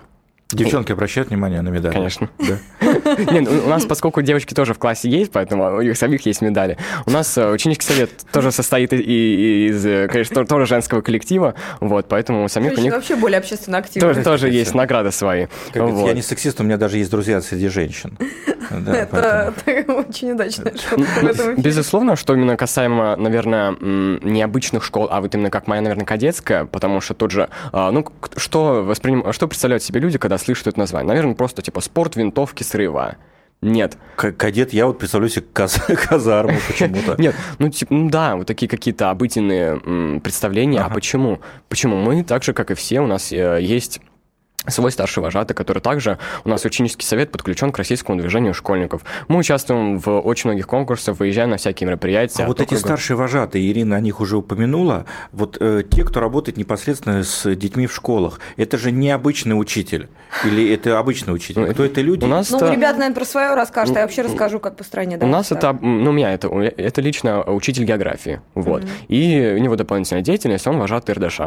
Девчонки 0.52 0.92
обращают 0.92 1.28
внимание 1.30 1.60
на 1.62 1.68
медали? 1.68 1.92
конечно. 1.94 2.28
Да. 2.38 2.58
Нет, 3.32 3.48
у 3.48 3.68
нас, 3.68 3.84
поскольку 3.84 4.22
девочки 4.22 4.54
тоже 4.54 4.74
в 4.74 4.78
классе 4.78 5.08
есть, 5.08 5.30
поэтому 5.32 5.76
у 5.76 5.82
них 5.82 5.96
самих 5.96 6.24
есть 6.26 6.42
медали. 6.42 6.76
У 7.06 7.10
нас 7.10 7.36
э, 7.38 7.50
ученический 7.50 7.86
совет 7.94 8.10
тоже 8.32 8.50
состоит 8.52 8.92
и- 8.92 8.96
и- 8.96 9.68
из, 9.68 9.84
э, 9.86 10.08
конечно, 10.08 10.34
то- 10.36 10.44
тоже 10.44 10.66
женского 10.66 11.00
коллектива, 11.02 11.54
вот, 11.80 12.06
поэтому 12.08 12.44
у 12.44 12.48
самих 12.48 12.76
у 12.78 12.80
них 12.80 12.92
вообще 12.92 13.16
более 13.16 13.38
общественно 13.38 13.78
активны. 13.78 14.08
тоже, 14.08 14.22
тоже 14.22 14.48
есть 14.50 14.74
награды 14.74 15.12
свои. 15.12 15.46
Как 15.46 15.74
говорится, 15.76 16.00
Вот. 16.02 16.08
Я 16.08 16.14
не 16.14 16.22
сексист, 16.22 16.60
у 16.60 16.64
меня 16.64 16.76
даже 16.78 16.98
есть 16.98 17.10
друзья 17.10 17.40
среди 17.40 17.68
женщин. 17.68 18.16
Да, 18.70 18.94
Это, 18.94 19.52
поэтому- 19.66 20.00
это 20.00 20.08
очень 20.08 20.30
удачная 20.32 20.72
шутка 20.76 21.26
этом 21.26 21.32
эфире. 21.32 21.54
Безусловно, 21.56 22.14
что 22.14 22.34
именно 22.36 22.56
касаемо, 22.56 23.16
наверное, 23.16 23.74
необычных 23.80 24.84
школ, 24.84 25.08
а 25.10 25.20
вот 25.20 25.34
именно 25.34 25.50
как 25.50 25.66
моя, 25.66 25.80
наверное, 25.82 26.04
кадетская, 26.06 26.66
потому 26.66 27.00
что 27.00 27.14
тут 27.14 27.32
же, 27.32 27.48
а, 27.72 27.90
ну, 27.90 28.06
что, 28.36 28.84
восприним... 28.84 29.32
что 29.32 29.48
представляют 29.48 29.82
себе 29.82 29.98
люди, 30.00 30.18
когда 30.18 30.38
слышат 30.40 30.66
это 30.68 30.78
название? 30.78 31.08
Наверное, 31.08 31.34
просто 31.34 31.62
типа 31.62 31.80
спорт, 31.80 32.16
винтовки, 32.16 32.62
срыва. 32.62 33.16
Нет. 33.62 33.98
К- 34.16 34.32
Кадет, 34.32 34.72
я 34.72 34.86
вот 34.86 34.98
представляю 34.98 35.30
себе 35.30 35.44
каз- 35.52 35.80
казарму 36.08 36.56
почему-то. 36.66 37.20
Нет, 37.20 37.34
ну, 37.58 37.68
типа, 37.68 37.92
ну 37.94 38.08
да, 38.08 38.36
вот 38.36 38.46
такие 38.46 38.68
какие-то 38.68 39.10
обыденные 39.10 39.78
м, 39.84 40.20
представления. 40.22 40.80
А 40.80 40.88
почему? 40.88 41.40
Почему 41.68 41.96
мы, 41.96 42.24
так 42.24 42.42
же, 42.42 42.54
как 42.54 42.70
и 42.70 42.74
все, 42.74 43.00
у 43.00 43.06
нас 43.06 43.32
э, 43.32 43.58
есть 43.60 44.00
свой 44.66 44.92
старший 44.92 45.22
вожатый, 45.22 45.54
который 45.56 45.80
также 45.80 46.18
у 46.44 46.48
нас 46.48 46.64
ученический 46.64 47.06
совет 47.06 47.32
подключен 47.32 47.72
к 47.72 47.78
российскому 47.78 48.20
движению 48.20 48.54
школьников. 48.54 49.02
Мы 49.28 49.38
участвуем 49.38 49.98
в 49.98 50.20
очень 50.20 50.50
многих 50.50 50.66
конкурсах, 50.66 51.18
выезжаем 51.18 51.50
на 51.50 51.56
всякие 51.56 51.86
мероприятия. 51.88 52.44
А 52.44 52.46
вот 52.46 52.60
эти 52.60 52.74
округа. 52.74 52.80
старшие 52.80 53.16
вожатые, 53.16 53.70
Ирина 53.70 53.96
о 53.96 54.00
них 54.00 54.20
уже 54.20 54.36
упомянула, 54.36 55.06
вот 55.32 55.56
э, 55.60 55.82
те, 55.90 56.04
кто 56.04 56.20
работает 56.20 56.58
непосредственно 56.58 57.22
с 57.24 57.54
детьми 57.54 57.86
в 57.86 57.94
школах, 57.94 58.40
это 58.56 58.76
же 58.76 58.92
не 58.92 59.10
обычный 59.10 59.54
учитель 59.54 60.08
или 60.44 60.72
это 60.72 60.98
обычный 60.98 61.32
учитель? 61.32 61.62
Ну, 61.62 61.72
Кто 61.72 61.84
это 61.84 62.00
люди? 62.00 62.24
У 62.24 62.28
нас 62.28 62.50
Ну, 62.50 62.58
это- 62.58 62.72
ребята, 62.72 62.98
наверное, 62.98 63.14
про 63.14 63.24
свое 63.24 63.54
расскажут, 63.54 63.96
а 63.96 64.00
я 64.00 64.04
вообще 64.06 64.22
расскажу, 64.22 64.60
как 64.60 64.76
по 64.76 64.84
стране. 64.84 65.16
У 65.16 65.20
да, 65.20 65.26
нас 65.26 65.48
так. 65.48 65.58
это, 65.58 65.72
ну, 65.80 66.10
у 66.10 66.12
меня 66.12 66.32
это, 66.32 66.48
это 66.48 67.00
лично 67.00 67.42
учитель 67.44 67.84
географии, 67.84 68.40
вот. 68.54 68.84
И 69.08 69.54
у 69.56 69.58
него 69.58 69.76
дополнительная 69.76 70.22
деятельность, 70.22 70.66
он 70.66 70.78
вожатый 70.78 71.14
РДШ. 71.14 71.40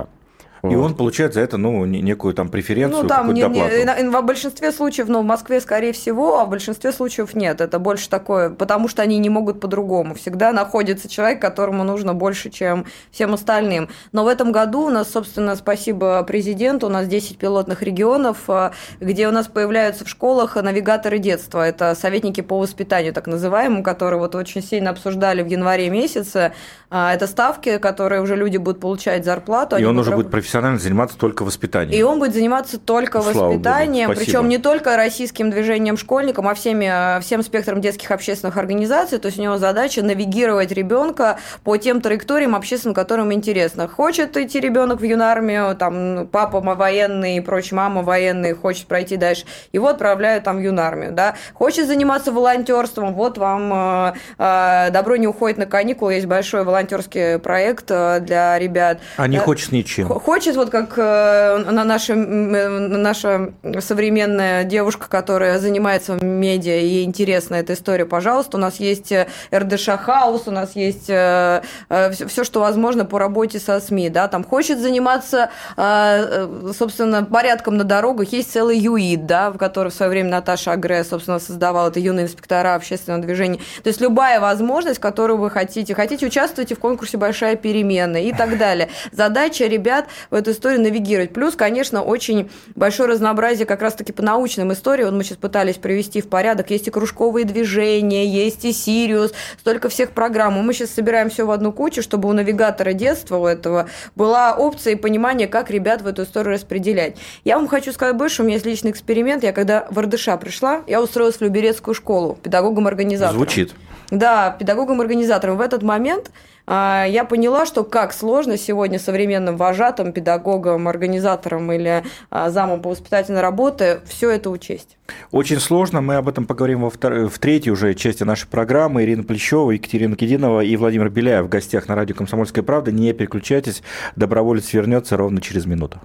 И 0.63 0.75
он 0.75 0.95
получает 0.95 1.33
за 1.33 1.41
это 1.41 1.57
ну, 1.57 1.83
не- 1.83 1.99
некую 2.01 2.33
там 2.33 2.47
преференцию, 2.47 3.03
Ну, 3.03 3.07
там 3.09 3.27
не, 3.27 3.41
не- 3.41 3.41
доплату. 3.41 3.75
на- 4.11 4.21
в 4.21 4.25
большинстве 4.25 4.71
случаев, 4.71 5.09
ну, 5.09 5.19
в 5.19 5.25
Москве, 5.25 5.59
скорее 5.59 5.91
всего, 5.91 6.39
а 6.39 6.45
в 6.45 6.49
большинстве 6.49 6.93
случаев 6.93 7.33
нет. 7.35 7.59
Это 7.59 7.79
больше 7.79 8.09
такое, 8.09 8.49
потому 8.49 8.87
что 8.87 9.01
они 9.01 9.17
не 9.17 9.29
могут 9.29 9.59
по-другому. 9.59 10.15
Всегда 10.15 10.53
находится 10.53 11.09
человек, 11.09 11.41
которому 11.41 11.83
нужно 11.83 12.13
больше, 12.13 12.49
чем 12.49 12.85
всем 13.11 13.33
остальным. 13.33 13.89
Но 14.13 14.23
в 14.23 14.27
этом 14.27 14.53
году 14.53 14.85
у 14.85 14.89
нас, 14.89 15.11
собственно, 15.11 15.57
спасибо 15.57 16.23
президенту, 16.23 16.87
у 16.87 16.89
нас 16.89 17.07
10 17.07 17.37
пилотных 17.37 17.81
регионов, 17.83 18.37
а, 18.47 18.71
где 19.01 19.27
у 19.27 19.31
нас 19.31 19.47
появляются 19.47 20.05
в 20.05 20.07
школах 20.09 20.55
навигаторы 20.55 21.19
детства. 21.19 21.67
Это 21.67 21.93
советники 21.93 22.39
по 22.39 22.57
воспитанию, 22.57 23.11
так 23.13 23.27
называемым, 23.27 23.83
которые 23.83 24.17
вот 24.19 24.33
очень 24.33 24.63
сильно 24.63 24.91
обсуждали 24.91 25.43
в 25.43 25.47
январе 25.47 25.89
месяце. 25.89 26.53
А, 26.89 27.13
Это 27.13 27.27
ставки, 27.27 27.79
которые 27.79 28.21
уже 28.21 28.37
люди 28.37 28.55
будут 28.57 28.79
получать 28.79 29.25
зарплату. 29.25 29.75
И 29.75 29.79
они 29.79 29.87
он 29.87 29.99
уже 29.99 30.15
будет 30.15 30.31
профессионально 30.53 30.79
заниматься 30.79 31.17
только 31.17 31.43
воспитанием. 31.43 31.99
и 31.99 32.03
он 32.03 32.19
будет 32.19 32.33
заниматься 32.33 32.77
только 32.77 33.17
Ну, 33.19 33.31
слава 33.31 33.47
воспитанием, 33.49 34.07
богу, 34.09 34.19
причем 34.19 34.47
не 34.47 34.59
только 34.59 34.95
российским 34.95 35.49
движением 35.49 35.97
школьникам, 35.97 36.47
а 36.47 36.53
всеми, 36.53 37.17
э, 37.17 37.21
всем 37.21 37.41
спектром 37.41 37.81
детских 37.81 38.11
общественных 38.11 38.55
организаций. 38.57 39.17
То 39.17 39.27
есть 39.27 39.39
у 39.39 39.41
него 39.41 39.57
задача 39.57 40.03
навигировать 40.03 40.71
ребенка 40.71 41.39
по 41.63 41.77
тем 41.77 42.01
траекториям 42.01 42.55
общественным, 42.55 42.93
которым 42.93 43.33
интересно. 43.33 43.87
Хочет 43.87 44.37
идти 44.37 44.59
ребенок 44.59 45.01
в 45.01 45.03
юнармию, 45.03 45.75
там 45.75 46.15
ну, 46.15 46.27
папа 46.27 46.61
военный 46.61 47.37
и 47.37 47.41
прочее, 47.41 47.77
мама 47.77 48.03
военный, 48.03 48.53
хочет 48.53 48.85
пройти 48.85 49.17
дальше, 49.17 49.45
его 49.71 49.87
отправляют 49.87 50.43
там 50.43 50.57
в 50.57 50.59
юнармию. 50.59 51.11
Да? 51.13 51.35
Хочет 51.53 51.87
заниматься 51.87 52.31
волонтерством, 52.31 53.13
вот 53.15 53.37
вам 53.39 53.71
э, 53.73 54.13
э, 54.37 54.91
добро 54.91 55.15
не 55.15 55.27
уходит 55.27 55.57
на 55.57 55.65
каникулы, 55.65 56.13
есть 56.13 56.27
большой 56.27 56.63
волонтерский 56.63 57.39
проект 57.39 57.85
э, 57.89 58.19
для 58.19 58.59
ребят. 58.59 58.99
А 59.17 59.27
не 59.27 59.37
Э, 59.37 59.39
хочет 59.39 59.71
ничем. 59.71 60.07
Х- 60.07 60.19
Хочет, 60.43 60.57
вот 60.57 60.71
как 60.71 60.97
э, 60.97 61.57
на 61.71 61.85
наша, 61.85 62.15
э, 62.15 62.67
наша 62.67 63.53
современная 63.79 64.65
девушка, 64.65 65.07
которая 65.07 65.57
занимается 65.57 66.15
медиа, 66.21 66.81
и 66.81 67.03
интересна 67.03 67.55
эта 67.55 67.75
история, 67.75 68.05
пожалуйста, 68.05 68.57
у 68.57 68.59
нас 68.59 68.77
есть 68.81 69.13
э, 69.13 69.29
РДШ 69.55 69.91
Хаус, 70.01 70.43
у 70.47 70.51
нас 70.51 70.75
есть 70.75 71.05
все, 71.05 72.43
что 72.43 72.59
возможно 72.59 73.05
по 73.05 73.19
работе 73.19 73.57
со 73.57 73.79
СМИ, 73.79 74.09
да, 74.09 74.27
там 74.27 74.43
хочет 74.43 74.79
заниматься, 74.79 75.49
э, 75.77 75.81
э, 75.81 76.71
собственно, 76.77 77.23
порядком 77.23 77.77
на 77.77 77.85
дорогах, 77.85 78.33
есть 78.33 78.51
целый 78.51 78.77
ЮИД, 78.77 79.25
да, 79.25 79.49
в 79.49 79.57
который 79.57 79.93
в 79.93 79.93
свое 79.93 80.09
время 80.09 80.29
Наташа 80.29 80.73
Агре, 80.73 81.05
собственно, 81.05 81.39
создавала, 81.39 81.87
это 81.87 82.01
юные 82.01 82.25
инспектора 82.25 82.75
общественного 82.75 83.23
движения, 83.23 83.59
то 83.81 83.87
есть 83.87 84.01
любая 84.01 84.41
возможность, 84.41 84.99
которую 84.99 85.37
вы 85.37 85.49
хотите, 85.49 85.95
хотите 85.95 86.25
участвуйте 86.25 86.75
в 86.75 86.79
конкурсе 86.79 87.15
«Большая 87.15 87.55
перемена» 87.55 88.17
и 88.17 88.33
так 88.33 88.57
далее. 88.57 88.89
Задача 89.13 89.67
ребят 89.67 90.07
в 90.33 90.35
эту 90.35 90.49
историю 90.49 90.81
навигировать. 90.81 91.31
Плюс, 91.31 91.55
конечно, 91.55 92.01
очень 92.01 92.49
большое 92.73 93.07
разнообразие 93.07 93.67
как 93.67 93.83
раз-таки 93.83 94.11
по 94.11 94.23
научным 94.23 94.73
историям. 94.73 95.15
Мы 95.15 95.23
сейчас 95.23 95.37
пытались 95.37 95.75
привести 95.75 96.21
в 96.21 96.27
порядок. 96.27 96.71
Есть 96.71 96.87
и 96.87 96.91
кружковые 96.91 97.45
движения, 97.45 98.25
есть 98.25 98.65
и 98.65 98.73
Сириус, 98.73 99.31
столько 99.59 99.89
всех 99.89 100.09
программ. 100.09 100.53
Мы 100.53 100.73
сейчас 100.73 100.89
собираем 100.89 101.29
все 101.29 101.45
в 101.45 101.51
одну 101.51 101.71
кучу, 101.71 102.01
чтобы 102.01 102.29
у 102.29 102.33
навигатора 102.33 102.93
детства 102.93 103.37
у 103.37 103.45
этого 103.45 103.87
была 104.15 104.55
опция 104.55 104.93
и 104.93 104.95
понимание, 104.95 105.47
как 105.47 105.69
ребят 105.69 106.01
в 106.01 106.07
эту 106.07 106.23
историю 106.23 106.55
распределять. 106.55 107.15
Я 107.43 107.57
вам 107.57 107.67
хочу 107.67 107.91
сказать 107.91 108.15
больше, 108.15 108.41
у 108.41 108.45
меня 108.45 108.55
есть 108.55 108.65
личный 108.65 108.89
эксперимент. 108.89 109.43
Я 109.43 109.53
когда 109.53 109.85
в 109.91 109.99
РДШ 109.99 110.29
пришла, 110.41 110.81
я 110.87 110.99
устроилась 110.99 111.35
в 111.35 111.41
Люберецкую 111.41 111.93
школу 111.93 112.39
педагогом-организатором. 112.41 113.37
Звучит. 113.37 113.73
Да, 114.13 114.51
педагогом-организатором. 114.51 115.57
В 115.57 115.61
этот 115.61 115.81
момент 115.81 116.29
а, 116.67 117.03
я 117.09 117.25
поняла, 117.25 117.65
что 117.65 117.83
как 117.83 118.13
сложно 118.13 118.57
сегодня 118.57 118.99
современным 118.99 119.57
вожатым, 119.57 120.13
педагогам, 120.13 120.87
организаторам 120.87 121.71
или 121.71 122.03
а, 122.29 122.51
замом 122.51 122.83
по 122.83 122.91
воспитательной 122.91 123.41
работе 123.41 124.01
все 124.05 124.29
это 124.29 124.51
учесть. 124.51 124.97
Очень 125.31 125.59
сложно. 125.59 126.01
Мы 126.01 126.15
об 126.15 126.29
этом 126.29 126.45
поговорим 126.45 126.81
во 126.81 126.91
втор... 126.91 127.27
в 127.27 127.39
третьей 127.39 127.71
уже 127.71 127.95
части 127.95 128.21
нашей 128.21 128.47
программы. 128.47 129.03
Ирина 129.03 129.23
Плещева, 129.23 129.71
Екатерина 129.71 130.15
Кединова 130.15 130.61
и 130.61 130.75
Владимир 130.75 131.09
Беляев 131.09 131.45
в 131.45 131.49
гостях 131.49 131.87
на 131.87 131.95
радио 131.95 132.15
«Комсомольская 132.15 132.63
правда». 132.63 132.91
Не 132.91 133.13
переключайтесь. 133.13 133.81
Доброволец 134.15 134.71
вернется 134.73 135.17
ровно 135.17 135.41
через 135.41 135.65
минуту. 135.65 135.99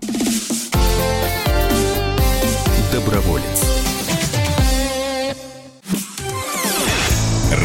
Доброволец. 2.90 3.77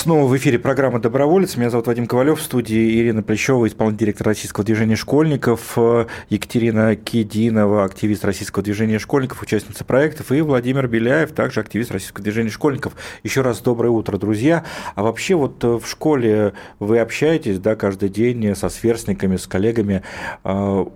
Снова 0.00 0.26
в 0.26 0.34
эфире 0.38 0.58
программа 0.58 0.98
«Доброволец». 0.98 1.58
Меня 1.58 1.68
зовут 1.68 1.86
Вадим 1.86 2.06
Ковалев. 2.06 2.40
В 2.40 2.42
студии 2.42 2.98
Ирина 3.00 3.22
Плещева, 3.22 3.68
исполнительный 3.68 4.06
директор 4.06 4.28
Российского 4.28 4.64
движения 4.64 4.96
школьников, 4.96 5.74
э, 5.76 6.06
Екатерина 6.30 6.96
Кединова, 6.96 7.84
активист 7.84 8.24
Российского 8.24 8.62
движения 8.62 8.98
школьников, 8.98 9.42
участница 9.42 9.84
проектов, 9.84 10.32
и 10.32 10.40
Владимир 10.40 10.88
Беляев, 10.88 11.32
также 11.32 11.60
активист 11.60 11.92
Российского 11.92 12.24
движения 12.24 12.48
школьников. 12.48 12.94
Еще 13.24 13.42
раз 13.42 13.60
доброе 13.60 13.90
утро, 13.90 14.16
друзья. 14.16 14.64
А 14.94 15.02
вообще 15.02 15.34
вот 15.34 15.62
э, 15.64 15.68
в 15.68 15.86
школе 15.86 16.54
вы 16.78 16.98
общаетесь 16.98 17.58
да, 17.58 17.76
каждый 17.76 18.08
день 18.08 18.56
со 18.56 18.70
сверстниками, 18.70 19.36
с 19.36 19.46
коллегами. 19.46 20.02
Э, 20.44 20.86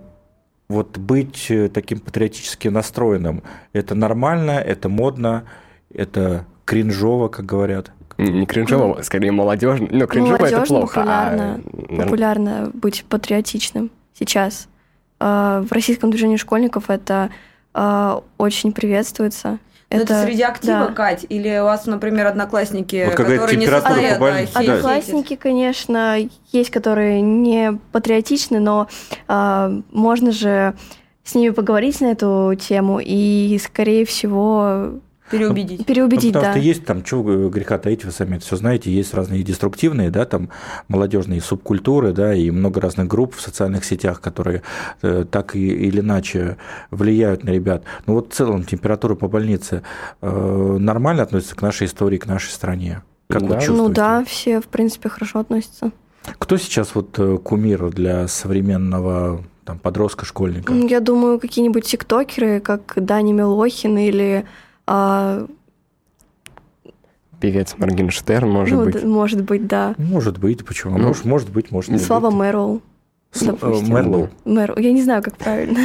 Вот 0.67 0.97
быть 0.97 1.51
таким 1.75 1.99
патриотически 1.99 2.69
настроенным, 2.69 3.43
это 3.71 3.93
нормально, 3.93 4.53
это 4.53 4.89
модно, 4.89 5.43
это 5.93 6.47
кринжово, 6.65 7.27
как 7.27 7.45
говорят? 7.45 7.91
Не 8.17 8.45
кринжово, 8.45 9.01
скорее 9.01 9.31
молодежно. 9.31 9.87
Ну, 9.91 10.07
кринжово 10.07 10.35
это 10.35 10.43
Молодежно, 10.43 10.65
плохо. 10.65 10.99
популярно, 11.01 11.61
а, 11.89 12.03
популярно 12.03 12.71
быть 12.73 13.05
патриотичным 13.09 13.91
сейчас. 14.17 14.67
А, 15.19 15.61
В 15.61 15.71
российском 15.71 16.11
движении 16.11 16.37
школьников 16.37 16.89
это 16.89 17.29
а, 17.73 18.23
очень 18.37 18.71
приветствуется. 18.71 19.59
Ну, 19.91 20.01
Это, 20.01 20.23
среди 20.23 20.41
актива, 20.41 20.87
да. 20.87 20.93
Кать? 20.93 21.25
Или 21.29 21.59
у 21.59 21.65
вас, 21.65 21.85
например, 21.85 22.25
одноклассники, 22.25 23.05
Вот 23.05 23.15
какая 23.15 23.37
которые 23.37 23.57
не 23.57 23.67
состоят 23.67 24.13
по 24.15 24.19
больнице, 24.21 24.53
да, 24.53 24.59
да. 24.59 24.65
хейтят? 24.65 24.75
Одноклассники, 24.77 25.35
конечно, 25.35 26.17
есть, 26.51 26.71
которые 26.71 27.21
не 27.21 27.79
патриотичны, 27.91 28.59
но 28.59 28.87
а, 29.27 29.71
можно 29.91 30.31
же 30.31 30.73
с 31.23 31.35
ними 31.35 31.51
поговорить 31.51 32.01
на 32.01 32.07
эту 32.07 32.55
тему 32.59 32.99
и, 33.03 33.59
скорее 33.63 34.05
всего, 34.05 34.91
Переубедить. 35.31 35.85
переубедить, 35.85 36.33
ну, 36.33 36.39
потому 36.39 36.53
да. 36.53 36.59
что 36.59 36.67
есть 36.67 36.85
там, 36.85 37.03
чего 37.03 37.49
греха 37.49 37.77
таить, 37.79 38.05
вы 38.05 38.11
сами 38.11 38.35
это 38.35 38.45
все 38.45 38.55
знаете, 38.57 38.91
есть 38.91 39.13
разные 39.13 39.41
деструктивные, 39.43 40.11
да, 40.11 40.25
там 40.25 40.49
молодежные 40.87 41.41
субкультуры, 41.41 42.13
да, 42.13 42.33
и 42.35 42.51
много 42.51 42.79
разных 42.79 43.07
групп 43.07 43.35
в 43.35 43.41
социальных 43.41 43.85
сетях, 43.85 44.21
которые 44.21 44.61
э, 45.01 45.25
так 45.29 45.55
и, 45.55 45.67
или 45.67 45.99
иначе 46.01 46.57
влияют 46.91 47.43
на 47.43 47.49
ребят. 47.49 47.83
Ну 48.05 48.13
вот 48.13 48.33
в 48.33 48.35
целом 48.35 48.63
температура 48.63 49.15
по 49.15 49.27
больнице 49.27 49.81
э, 50.21 50.77
нормально 50.79 51.23
относится 51.23 51.55
к 51.55 51.61
нашей 51.61 51.87
истории, 51.87 52.17
к 52.17 52.27
нашей 52.27 52.51
стране? 52.51 53.01
Как 53.27 53.41
вы 53.41 53.49
Да. 53.49 53.55
чувствуете? 53.55 53.81
Ну 53.81 53.89
да, 53.89 54.23
все, 54.25 54.61
в 54.61 54.67
принципе, 54.67 55.09
хорошо 55.09 55.39
относятся. 55.39 55.91
Кто 56.37 56.57
сейчас 56.57 56.93
вот 56.93 57.17
э, 57.17 57.37
кумир 57.43 57.89
для 57.89 58.27
современного 58.27 59.43
там, 59.63 59.79
подростка, 59.79 60.25
школьника? 60.25 60.73
Я 60.73 60.99
думаю, 60.99 61.39
какие-нибудь 61.39 61.85
тиктокеры, 61.85 62.59
как 62.59 62.93
Дани 62.95 63.33
Милохин 63.33 63.97
или 63.97 64.45
а, 64.87 65.47
Певец 67.39 67.75
Моргенштерн, 67.77 68.49
может 68.49 68.77
ну, 68.77 68.85
быть. 68.85 69.03
может 69.03 69.43
быть, 69.43 69.67
да. 69.67 69.95
Может 69.97 70.37
быть, 70.37 70.65
почему? 70.65 70.97
Ну, 70.97 71.07
может, 71.07 71.25
может 71.25 71.49
быть, 71.49 71.71
может 71.71 71.91
не 71.91 71.97
Слава 71.97 72.27
быть. 72.27 72.37
Мэроу. 72.37 72.81
Сл- 73.35 73.57
э. 73.61 73.91
Мерлоу. 73.91 74.29
Мэр, 74.45 74.79
я 74.79 74.91
не 74.91 75.03
знаю, 75.03 75.21
как 75.21 75.37
правильно. 75.37 75.79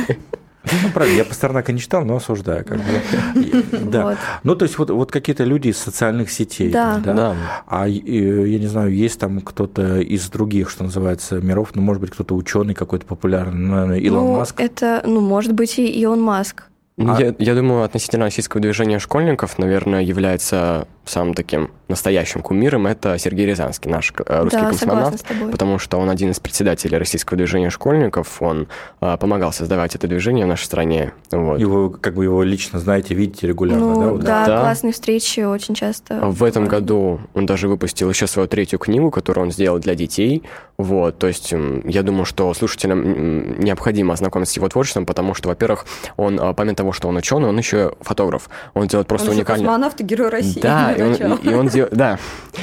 Ну, 0.63 0.91
правильно, 0.93 1.17
я 1.17 1.25
Пастернака 1.25 1.73
не 1.73 1.81
читал, 1.81 2.05
но 2.05 2.17
осуждаю. 2.17 2.65
Как 2.65 2.79
бы. 2.79 3.65
Да. 3.91 4.05
Вот. 4.05 4.19
Ну, 4.45 4.55
то 4.55 4.65
есть 4.65 4.79
вот, 4.79 4.91
вот 4.91 5.11
какие-то 5.11 5.43
люди 5.43 5.69
из 5.69 5.79
социальных 5.79 6.31
сетей. 6.31 6.71
Да. 6.71 6.99
Да. 6.99 7.35
А 7.67 7.89
э, 7.89 7.93
я 7.93 8.59
не 8.59 8.67
знаю, 8.67 8.95
есть 8.95 9.19
там 9.19 9.41
кто-то 9.41 9.99
из 10.01 10.29
других, 10.29 10.71
что 10.71 10.85
называется, 10.85 11.41
миров, 11.41 11.71
ну, 11.75 11.83
может 11.83 12.01
быть, 12.01 12.11
кто-то 12.11 12.37
ученый 12.37 12.75
какой-то 12.75 13.07
популярный, 13.07 13.59
ну, 13.59 13.75
наверное, 13.75 13.99
Илон 13.99 14.25
ну, 14.25 14.37
Маск. 14.37 14.61
это, 14.61 15.03
ну, 15.05 15.21
может 15.21 15.53
быть, 15.55 15.79
и 15.79 15.87
Илон 15.87 16.23
Маск. 16.23 16.70
А- 17.09 17.17
Я, 17.21 17.35
я 17.39 17.55
думаю, 17.55 17.83
относительно 17.85 18.25
российского 18.27 18.61
движения 18.61 18.99
школьников, 18.99 19.59
наверное, 19.59 20.03
является 20.03 20.87
самым 21.05 21.35
таким 21.35 21.71
настоящим 21.89 22.43
кумиром 22.43 22.87
это 22.87 23.19
Сергей 23.19 23.47
Рязанский, 23.47 23.91
наш 23.91 24.13
э, 24.25 24.43
русский 24.43 24.61
да, 24.61 24.71
космонавт. 24.71 24.79
согласна 24.81 25.19
с 25.19 25.23
тобой. 25.23 25.51
Потому 25.51 25.79
что 25.79 25.99
он 25.99 26.09
один 26.09 26.31
из 26.31 26.39
председателей 26.39 26.97
российского 26.97 27.37
движения 27.37 27.71
школьников, 27.71 28.41
он 28.41 28.69
а, 29.01 29.17
помогал 29.17 29.53
создавать 29.53 29.97
это 29.97 30.07
движение 30.07 30.45
в 30.45 30.49
нашей 30.49 30.65
стране. 30.65 31.13
Вот. 31.33 31.59
Его, 31.59 31.91
как 31.91 32.15
бы 32.15 32.25
его 32.25 32.43
лично 32.45 32.79
знаете, 32.79 33.15
видите 33.15 33.49
регулярно, 33.49 33.95
да? 33.95 34.01
Ну, 34.01 34.11
вот 34.13 34.21
да, 34.21 34.47
Да. 34.47 34.61
классные 34.61 34.93
встречи 34.93 35.41
очень 35.41 35.75
часто. 35.75 36.21
В 36.21 36.45
этом 36.45 36.67
году 36.67 37.21
он 37.35 37.47
даже 37.47 37.67
выпустил 37.69 38.09
еще 38.09 38.27
свою 38.27 38.47
третью 38.47 38.79
книгу, 38.79 39.11
которую 39.11 39.47
он 39.47 39.53
сделал 39.53 39.79
для 39.79 39.95
детей. 39.97 40.45
Вот, 40.79 41.19
то 41.19 41.27
есть 41.27 41.53
я 41.85 42.03
думаю, 42.03 42.25
что 42.25 42.55
слушателям 42.55 43.61
необходимо 43.61 44.15
ознакомиться 44.15 44.55
с 44.55 44.57
его 44.57 44.69
творчеством, 44.69 45.05
потому 45.05 45.35
что, 45.35 45.49
во-первых, 45.49 45.85
он, 46.17 46.39
а, 46.41 46.55
помимо 46.55 46.77
того, 46.77 46.93
что 46.93 47.09
он 47.09 47.17
ученый, 47.17 47.49
он 47.49 47.59
еще 47.59 47.93
фотограф. 48.01 48.49
Он 48.75 48.87
делает 48.87 49.09
просто 49.09 49.31
Он 49.31 49.37
уникальный... 49.37 49.65
космонавт 49.65 50.01
и 50.01 50.05
герой 50.05 50.29
России. 50.29 50.61
Да, 50.61 50.95
и 51.01 51.25
он, 51.25 51.37
и 51.37 51.55
он 51.55 51.69
дел- 51.69 51.89
да, 51.91 52.19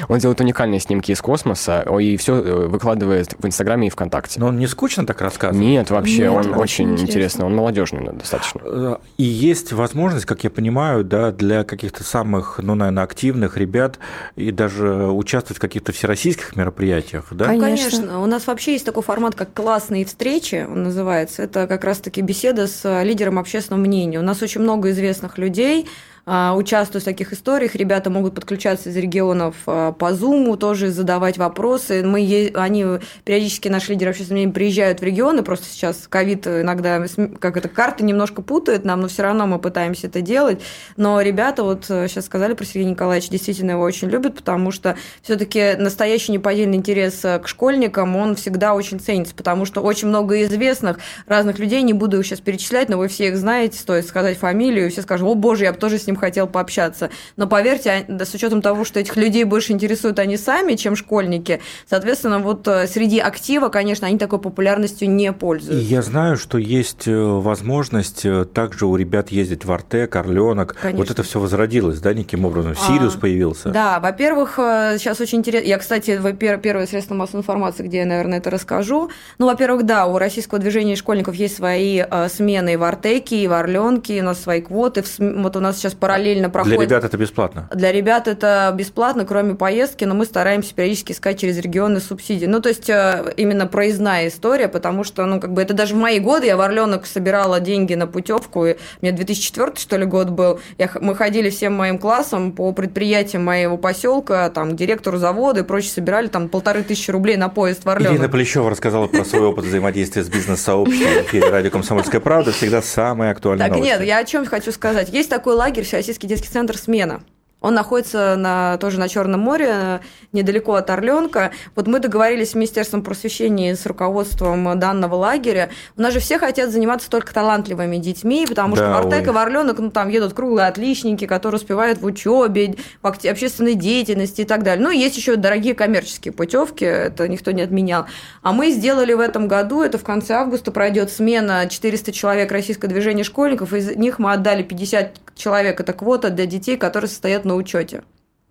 он 0.08 0.20
делает 0.20 0.40
уникальные 0.40 0.80
снимки 0.80 1.12
из 1.12 1.22
космоса 1.22 1.82
и 2.00 2.18
все 2.18 2.34
выкладывает 2.68 3.34
в 3.38 3.46
Инстаграме 3.46 3.88
и 3.88 3.90
ВКонтакте. 3.90 4.40
Но 4.40 4.48
он 4.48 4.58
не 4.58 4.68
скучно 4.68 5.06
так 5.06 5.22
рассказывает? 5.22 5.62
Нет, 5.68 5.90
вообще, 5.90 6.30
Нет, 6.30 6.32
он 6.32 6.54
очень 6.56 6.86
интересно. 6.92 7.06
интересный, 7.08 7.46
он 7.46 7.56
молодежный 7.56 8.14
достаточно. 8.14 8.62
Э, 8.64 8.96
И 9.18 9.24
есть 9.24 9.72
возможность, 9.74 10.26
как 10.26 10.44
я 10.44 10.50
понимаю, 10.50 11.04
да, 11.04 11.32
для 11.32 11.64
каких-то 11.64 12.04
самых, 12.04 12.60
ну, 12.62 12.76
наверное, 12.76 13.04
активных 13.04 13.58
ребят 13.58 14.00
и 14.36 14.52
даже 14.52 15.08
участвовать 15.08 15.58
в 15.58 15.62
каких-то 15.62 15.92
всероссийских 15.92 16.56
мероприятиях, 16.56 17.26
да? 17.32 17.46
Конечно. 17.46 17.68
Конечно. 17.68 18.22
У 18.22 18.26
нас 18.26 18.48
вообще 18.48 18.74
есть 18.74 18.86
такой 18.86 19.04
формат, 19.04 19.36
как 19.36 19.54
классные 19.54 20.06
встречи, 20.06 20.66
он 20.70 20.84
называется. 20.84 21.44
Это 21.44 21.68
как 21.68 21.84
раз-таки 21.84 22.22
беседа 22.22 22.68
с 22.68 22.82
э, 22.84 23.04
лидером 23.04 23.40
общественного 23.40 23.82
мнения. 23.82 24.20
У 24.20 24.24
нас 24.24 24.42
очень 24.42 24.62
много 24.62 24.92
известных 24.92 25.38
людей, 25.38 25.88
а, 26.30 26.54
участвуют 26.56 27.04
в 27.04 27.06
таких 27.06 27.32
историях. 27.32 27.74
Ребята 27.76 28.10
могут 28.10 28.36
подключаться 28.36 28.90
из 28.90 28.98
регионов 28.98 29.56
а, 29.66 29.94
по 29.94 30.14
Зуму, 30.14 30.58
тоже 30.58 30.92
задавать 30.92 31.38
вопросы. 31.38 32.04
Мы, 32.04 32.52
они 32.54 32.86
периодически, 33.24 33.70
наши 33.70 33.94
лидеры 33.94 34.12
общественного 34.12 34.42
мнения 34.42 34.54
приезжают 34.54 35.00
в 35.00 35.04
регионы, 35.04 35.42
просто 35.42 35.68
сейчас 35.68 36.06
ковид 36.10 36.46
иногда, 36.46 37.02
как 37.40 37.56
это, 37.56 37.70
карты 37.70 38.04
немножко 38.04 38.42
путают 38.42 38.84
нам, 38.84 39.00
но 39.00 39.08
все 39.08 39.24
равно 39.24 39.48
мы 39.48 39.58
пытаемся 39.58 40.08
это 40.08 40.20
делать. 40.20 40.60
Но 40.98 41.22
ребята, 41.22 41.64
вот 41.64 41.86
сейчас 41.86 42.26
сказали 42.26 42.54
про 42.56 42.66
Сергея 42.66 42.90
Николаевича, 42.90 43.32
действительно 43.32 43.72
его 43.72 43.84
очень 43.84 44.10
любят, 44.10 44.36
потому 44.36 44.72
что 44.72 44.98
все-таки 45.22 45.76
настоящий 45.78 46.34
неподдельный 46.34 46.76
интерес 46.76 47.24
э, 47.24 47.40
к 47.40 47.48
школьникам, 47.48 48.18
он 48.18 48.36
всегда 48.36 48.76
очень 48.76 49.00
ценится, 49.00 49.34
потому 49.34 49.64
что 49.64 49.80
очень 49.80 50.10
много 50.10 50.44
известных 50.44 51.00
разных 51.26 51.58
людей, 51.58 51.84
не 51.84 51.94
буду 51.94 52.20
их 52.20 52.26
сейчас 52.26 52.42
перечислять, 52.42 52.90
но 52.90 52.98
вы 52.98 53.08
все 53.08 53.30
их 53.30 53.38
знаете, 53.38 53.80
стоит 53.80 54.06
сказать 54.06 54.38
фамилию, 54.38 54.88
и 54.88 54.90
все 54.90 55.02
скажут, 55.04 55.26
о 55.26 55.34
боже, 55.34 55.64
я 55.64 55.72
бы 55.72 55.80
тоже 55.80 55.98
с 55.98 56.06
ним 56.06 56.17
хотел 56.18 56.48
пообщаться. 56.48 57.10
Но 57.36 57.48
поверьте, 57.48 58.06
а- 58.08 58.26
с 58.26 58.34
учетом 58.34 58.62
того, 58.62 58.84
что 58.86 59.00
этих 59.00 59.16
людей 59.16 59.44
больше 59.44 59.72
интересуют 59.74 60.20
они 60.20 60.38
сами, 60.38 60.74
чем 60.76 60.96
школьники, 60.96 61.62
соответственно, 61.90 62.40
вот 62.40 62.68
э, 62.68 62.88
среди 62.88 63.20
актива, 63.20 63.70
конечно, 63.70 64.08
они 64.08 64.18
такой 64.18 64.40
популярностью 64.40 65.10
не 65.10 65.28
И 65.28 65.32
пользуются. 65.32 65.94
я 65.94 66.02
знаю, 66.02 66.38
что 66.38 66.58
есть 66.58 67.08
э, 67.08 67.16
возможность 67.16 68.26
э, 68.26 68.46
также 68.46 68.86
у 68.86 68.96
ребят 68.96 69.30
ездить 69.30 69.66
в 69.66 69.72
Артек, 69.72 70.16
Орленок. 70.16 70.76
Конечно. 70.82 71.00
Вот 71.00 71.12
это 71.12 71.24
все 71.24 71.40
возродилось, 71.40 72.00
да, 72.00 72.14
неким 72.14 72.46
образом? 72.46 72.76
Сириус 72.76 73.16
А, 73.16 73.20
появился. 73.20 73.70
Да, 73.70 74.00
во-первых, 74.00 74.54
сейчас 74.58 75.20
очень 75.22 75.40
интересно. 75.40 75.68
Я, 75.68 75.78
кстати, 75.78 76.18
во- 76.20 76.32
пер- 76.32 76.60
первое 76.60 76.88
средство 76.88 77.14
массовой 77.16 77.42
информации, 77.42 77.84
где 77.84 78.00
я, 78.00 78.06
наверное, 78.06 78.40
это 78.40 78.50
расскажу. 78.50 79.10
Ну, 79.40 79.46
во-первых, 79.48 79.86
да, 79.86 80.06
у 80.08 80.18
российского 80.18 80.60
движения 80.60 80.96
школьников 80.96 81.36
есть 81.36 81.56
свои 81.56 82.04
смены 82.30 82.74
и 82.74 82.76
в 82.76 82.84
Артеке, 82.84 83.44
и 83.44 83.48
в 83.48 83.54
Орленке, 83.54 84.18
и 84.18 84.22
у 84.22 84.24
нас 84.24 84.42
свои 84.42 84.62
квоты. 84.62 85.04
Вот 85.20 85.56
у 85.56 85.60
нас 85.60 85.78
сейчас 85.78 85.94
параллельно 86.08 86.44
Для 86.44 86.50
проходит. 86.50 86.80
ребят 86.82 87.04
это 87.04 87.18
бесплатно. 87.18 87.70
Для 87.74 87.92
ребят 87.92 88.28
это 88.28 88.74
бесплатно, 88.74 89.26
кроме 89.26 89.56
поездки, 89.56 90.06
но 90.06 90.16
мы 90.16 90.24
стараемся 90.26 90.74
периодически 90.74 91.12
искать 91.12 91.40
через 91.40 91.58
регионы 91.58 92.00
субсидии. 92.00 92.46
Ну, 92.46 92.62
то 92.62 92.70
есть 92.70 92.90
э, 92.90 93.34
именно 93.36 93.68
проездная 93.68 94.30
история, 94.30 94.70
потому 94.70 95.04
что, 95.04 95.26
ну, 95.26 95.42
как 95.42 95.52
бы 95.52 95.62
это 95.62 95.74
даже 95.74 95.96
в 95.96 95.98
мои 95.98 96.20
годы, 96.20 96.46
я 96.46 96.56
в 96.56 96.62
Орленок 96.62 97.06
собирала 97.06 97.60
деньги 97.60 97.94
на 97.94 98.08
путевку, 98.08 98.66
и 98.66 98.74
у 98.74 99.06
меня 99.06 99.16
2004 99.16 99.74
что 99.76 99.98
ли 99.98 100.06
год 100.06 100.30
был, 100.30 100.60
я, 100.78 100.90
мы 101.02 101.14
ходили 101.16 101.50
всем 101.50 101.74
моим 101.74 102.00
классом 102.00 102.54
по 102.54 102.72
предприятиям 102.72 103.44
моего 103.44 103.78
поселка, 103.78 104.50
там, 104.50 104.72
к 104.72 104.76
директору 104.76 105.18
завода 105.18 105.60
и 105.60 105.64
прочее, 105.64 105.92
собирали 105.92 106.28
там 106.28 106.48
полторы 106.48 106.84
тысячи 106.84 107.12
рублей 107.12 107.36
на 107.36 107.50
поезд 107.50 107.84
в 107.84 107.90
Орленок. 107.90 108.14
Ирина 108.14 108.30
Полищева 108.30 108.70
рассказала 108.70 109.08
про 109.08 109.26
свой 109.26 109.42
опыт 109.48 109.66
взаимодействия 109.66 110.24
с 110.24 110.30
бизнес-сообществом 110.30 111.10
в 111.24 111.28
эфире 111.28 111.50
радио 111.50 111.70
«Комсомольская 111.70 112.22
правда». 112.22 112.52
Всегда 112.54 112.82
самые 112.82 113.32
актуальные 113.32 113.68
Так, 113.68 113.76
новости. 113.78 113.92
нет, 113.92 114.04
я 114.04 114.20
о 114.20 114.24
чем 114.24 114.46
хочу 114.46 114.72
сказать. 114.72 115.10
Есть 115.10 115.30
такой 115.30 115.56
лагерь, 115.56 115.84
Всероссийский 115.98 116.30
детский 116.30 116.50
центр 116.50 116.78
«Смена». 116.78 117.22
Он 117.60 117.74
находится 117.74 118.36
на, 118.36 118.78
тоже 118.78 119.00
на 119.00 119.10
Черном 119.10 119.40
море, 119.40 120.02
недалеко 120.32 120.76
от 120.76 120.92
Орленка. 120.92 121.50
Вот 121.76 121.88
мы 121.88 122.00
договорились 122.00 122.52
с 122.52 122.54
Министерством 122.54 123.02
просвещения 123.02 123.72
и 123.72 123.76
с 123.76 123.88
руководством 123.88 124.80
данного 124.80 125.16
лагеря. 125.16 125.70
У 125.98 126.02
нас 126.04 126.14
же 126.14 126.20
все 126.20 126.38
хотят 126.38 126.70
заниматься 126.70 127.10
только 127.10 127.34
талантливыми 127.34 127.98
детьми, 127.98 128.46
потому 128.48 128.76
Да, 128.76 128.84
что 128.84 128.92
в 128.92 129.06
Артек 129.08 129.24
ой. 129.24 129.28
и 129.30 129.36
в 129.36 129.38
Орленок, 129.40 129.80
ну, 129.80 129.90
там 129.90 130.10
едут 130.10 130.34
круглые 130.36 130.68
отличники, 130.68 131.26
которые 131.26 131.58
успевают 131.58 132.00
в 132.00 132.06
учебе, 132.06 132.76
в 133.02 133.08
общественной 133.08 133.74
деятельности 133.74 134.42
и 134.42 134.46
так 134.46 134.62
далее. 134.62 134.84
Ну, 134.86 134.92
и 134.92 134.98
есть 135.00 135.18
еще 135.18 135.36
дорогие 135.36 135.74
коммерческие 135.74 136.34
путевки, 136.34 136.86
это 136.86 137.28
никто 137.28 137.50
не 137.50 137.64
отменял. 137.64 138.06
А 138.44 138.54
мы 138.54 138.70
сделали 138.70 139.14
в 139.14 139.20
этом 139.20 139.48
году, 139.48 139.82
это 139.82 139.98
в 139.98 140.04
конце 140.04 140.36
августа 140.36 140.72
пройдет 140.72 141.12
смена 141.12 141.68
400 141.68 142.12
человек 142.12 142.52
российское 142.52 142.88
движение 142.88 143.24
школьников, 143.24 143.74
из 143.74 143.96
них 143.96 144.20
мы 144.20 144.32
отдали 144.32 144.62
50 144.62 145.27
человек– 145.38 145.80
это 145.82 145.94
квота 145.94 146.30
для 146.30 146.46
детей, 146.46 146.78
которые 146.78 147.10
состоят 147.10 147.46
на 147.46 147.56
учете. 147.56 148.04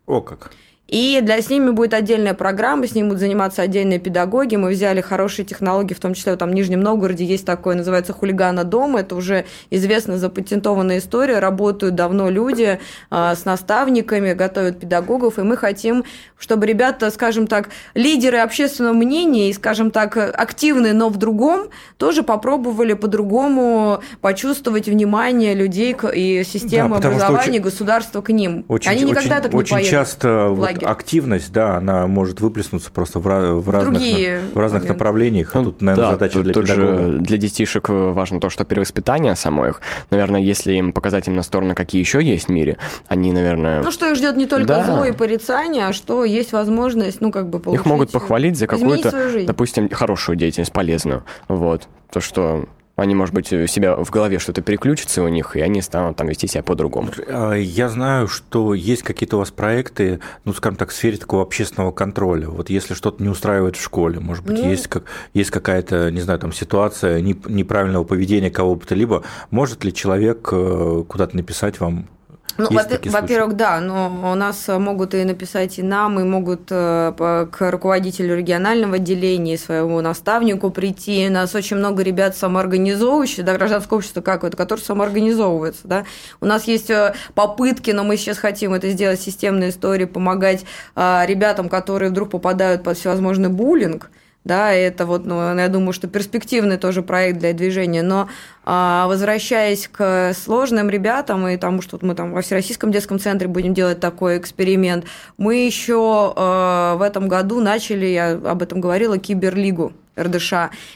О 0.06 0.20
как. 0.20 0.52
И 0.88 1.20
для 1.20 1.42
с 1.42 1.50
ними 1.50 1.70
будет 1.70 1.94
отдельная 1.94 2.32
программа, 2.34 2.86
с 2.86 2.94
ними 2.94 3.06
будут 3.08 3.18
заниматься 3.20 3.60
отдельные 3.62 3.98
педагоги. 3.98 4.54
Мы 4.54 4.70
взяли 4.70 5.00
хорошие 5.00 5.44
технологии, 5.44 5.94
в 5.94 5.98
том 5.98 6.14
числе 6.14 6.36
там 6.36 6.50
в 6.50 6.54
Нижнем 6.54 6.80
Новгороде 6.80 7.24
есть 7.24 7.44
такое, 7.44 7.74
называется 7.74 8.12
хулигана 8.12 8.62
дома. 8.62 9.00
Это 9.00 9.16
уже 9.16 9.46
известно 9.70 10.16
запатентованная 10.16 10.98
история. 10.98 11.40
Работают 11.40 11.96
давно 11.96 12.30
люди 12.30 12.78
а, 13.10 13.34
с 13.34 13.44
наставниками, 13.44 14.32
готовят 14.32 14.78
педагогов, 14.78 15.40
и 15.40 15.42
мы 15.42 15.56
хотим, 15.56 16.04
чтобы 16.38 16.66
ребята, 16.66 17.10
скажем 17.10 17.48
так, 17.48 17.68
лидеры 17.94 18.38
общественного 18.38 18.92
мнения 18.94 19.50
и, 19.50 19.52
скажем 19.52 19.90
так, 19.90 20.16
активные, 20.16 20.92
но 20.92 21.08
в 21.08 21.16
другом, 21.16 21.66
тоже 21.98 22.22
попробовали 22.22 22.92
по-другому 22.92 24.02
почувствовать 24.20 24.86
внимание 24.86 25.54
людей 25.54 25.94
к- 25.94 26.08
и 26.14 26.44
системы 26.44 27.00
Да, 27.00 27.08
образования, 27.08 27.50
очень- 27.54 27.60
государства 27.62 28.20
к 28.20 28.28
ним. 28.30 28.64
Очень, 28.68 28.90
Они 28.92 29.02
никогда 29.02 29.20
очень, 29.36 29.42
так 29.42 29.52
не 29.52 29.58
очень 29.58 29.74
поедут. 29.74 29.90
часто 29.90 30.48
вот 30.50 30.75
лагерь. 30.82 30.88
активность, 30.88 31.52
да, 31.52 31.76
она 31.76 32.06
может 32.06 32.40
выплеснуться 32.40 32.90
просто 32.90 33.18
в, 33.18 33.22
в 33.24 33.70
разных, 33.70 33.94
другие 33.94 34.40
в 34.54 34.58
разных 34.58 34.82
моменты. 34.82 34.92
направлениях. 34.94 35.50
А 35.54 35.58
Ну, 35.58 35.64
тут, 35.66 35.82
наверное, 35.82 36.06
да, 36.06 36.12
задача 36.12 36.40
для 36.42 36.52
тут 36.54 36.66
педагога. 36.66 36.98
же 37.12 37.18
для 37.18 37.36
детишек 37.38 37.90
э, 37.90 38.10
важно 38.12 38.40
то, 38.40 38.50
что 38.50 38.64
перевоспитание 38.64 39.34
само 39.36 39.66
их. 39.66 39.80
Наверное, 40.10 40.40
если 40.40 40.72
им 40.74 40.92
показать 40.92 41.28
им 41.28 41.36
на 41.36 41.42
сторону, 41.42 41.74
какие 41.74 42.00
еще 42.00 42.22
есть 42.22 42.46
в 42.46 42.50
мире, 42.50 42.78
они, 43.08 43.32
наверное, 43.32 43.82
Ну, 43.82 43.90
что 43.90 44.08
их 44.10 44.16
ждет 44.16 44.36
не 44.36 44.46
только 44.46 44.66
Да. 44.66 44.84
зло 44.84 45.04
и 45.04 45.12
порицание, 45.12 45.86
а 45.86 45.92
что 45.92 46.24
есть 46.24 46.52
возможность, 46.52 47.20
ну, 47.20 47.30
как 47.32 47.48
бы 47.48 47.58
получить... 47.58 47.80
их 47.84 47.86
могут 47.90 48.10
похвалить 48.10 48.56
за 48.56 48.66
какую-то, 48.66 49.12
допустим, 49.46 49.88
хорошую 49.90 50.36
деятельность, 50.36 50.72
полезную. 50.72 51.24
Вот. 51.48 51.88
То, 52.12 52.20
что 52.20 52.66
они, 52.96 53.14
может 53.14 53.34
быть, 53.34 53.52
у 53.52 53.66
себя 53.66 53.94
в 53.94 54.10
голове 54.10 54.38
что-то 54.38 54.62
переключится 54.62 55.22
у 55.22 55.28
них, 55.28 55.54
и 55.54 55.60
они 55.60 55.82
станут 55.82 56.16
там 56.16 56.28
вести 56.28 56.46
себя 56.46 56.62
по-другому. 56.62 57.10
А, 57.28 57.52
Я 57.52 57.88
знаю, 57.90 58.26
что 58.26 58.72
есть 58.74 59.02
какие-то 59.02 59.36
у 59.36 59.40
вас 59.40 59.50
проекты, 59.50 60.20
ну, 60.44 60.54
скажем 60.54 60.76
так, 60.76 60.88
в 60.88 60.94
сфере 60.94 61.18
такого 61.18 61.42
общественного 61.42 61.92
контроля. 61.92 62.48
Вот 62.48 62.70
если 62.70 62.94
что-то 62.94 63.22
не 63.22 63.28
устраивает 63.28 63.76
в 63.76 63.82
школе, 63.82 64.18
может 64.18 64.44
быть, 64.44 64.58
Ну. 64.62 64.68
есть, 64.70 64.88
как, 64.88 65.04
есть 65.34 65.50
какая-то, 65.50 66.10
не 66.10 66.20
знаю, 66.22 66.38
там 66.38 66.52
ситуация 66.52 67.20
неп- 67.20 67.50
неправильного 67.50 68.04
поведения 68.04 68.50
кого 68.50 68.74
бы 68.76 68.84
то 68.86 68.94
либо, 68.94 69.22
может 69.50 69.84
ли 69.84 69.92
человек 69.92 70.48
э, 70.52 71.04
куда-то 71.06 71.36
написать 71.36 71.78
вам? 71.80 72.08
Ну, 72.58 72.68
Есть 72.70 72.90
во- 73.06 73.20
во-первых, 73.20 73.56
да, 73.56 73.80
но 73.80 74.32
у 74.32 74.34
нас 74.34 74.68
э, 74.68 74.78
могут 74.78 75.14
и 75.14 75.24
написать 75.24 75.78
и 75.78 75.82
нам, 75.82 76.18
и 76.20 76.24
могут 76.24 76.62
э, 76.70 77.46
к 77.50 77.70
руководителю 77.70 78.36
регионального 78.36 78.96
отделения, 78.96 79.58
своему 79.58 80.00
наставнику 80.00 80.70
прийти. 80.70 81.26
У 81.28 81.32
нас 81.32 81.54
очень 81.54 81.76
много 81.76 82.02
ребят 82.02 82.36
самоорганизовывающих, 82.36 83.44
да, 83.44 83.54
гражданское 83.54 83.94
общество 83.96 84.20
как 84.20 84.44
это, 84.44 84.56
которые 84.56 84.84
самоорганизовываются, 84.84 85.82
да. 85.84 86.04
У 86.40 86.46
нас 86.46 86.64
есть 86.64 86.90
э, 86.90 87.14
попытки, 87.34 87.90
но 87.90 88.04
мы 88.04 88.16
сейчас 88.16 88.38
хотим 88.38 88.72
это 88.74 88.88
сделать 88.90 89.20
системной 89.20 89.70
историей, 89.70 90.06
помогать 90.06 90.64
ребятам, 90.94 91.68
которые 91.68 92.10
вдруг 92.10 92.30
попадают 92.30 92.82
под 92.82 92.96
всевозможный 92.96 93.48
буллинг, 93.48 94.10
да, 94.46 94.72
это 94.72 95.04
вот, 95.06 95.26
ну, 95.26 95.56
я 95.56 95.68
думаю, 95.68 95.92
что 95.92 96.08
перспективный 96.08 96.78
тоже 96.78 97.02
проект 97.02 97.38
для 97.38 97.52
движения, 97.52 98.02
но 98.02 98.28
а, 98.64 99.06
возвращаясь 99.08 99.88
к 99.88 100.32
сложным 100.34 100.88
ребятам 100.88 101.46
и 101.48 101.56
тому, 101.56 101.82
что 101.82 101.96
вот 101.96 102.02
мы 102.02 102.14
там 102.14 102.32
во 102.32 102.42
Всероссийском 102.42 102.92
детском 102.92 103.18
центре 103.18 103.48
будем 103.48 103.74
делать 103.74 104.00
такой 104.00 104.38
эксперимент, 104.38 105.04
мы 105.36 105.66
еще 105.66 106.32
в 106.36 107.02
этом 107.04 107.28
году 107.28 107.60
начали, 107.60 108.06
я 108.06 108.32
об 108.32 108.62
этом 108.62 108.80
говорила, 108.80 109.18
киберлигу 109.18 109.92
РДШ. 110.18 110.52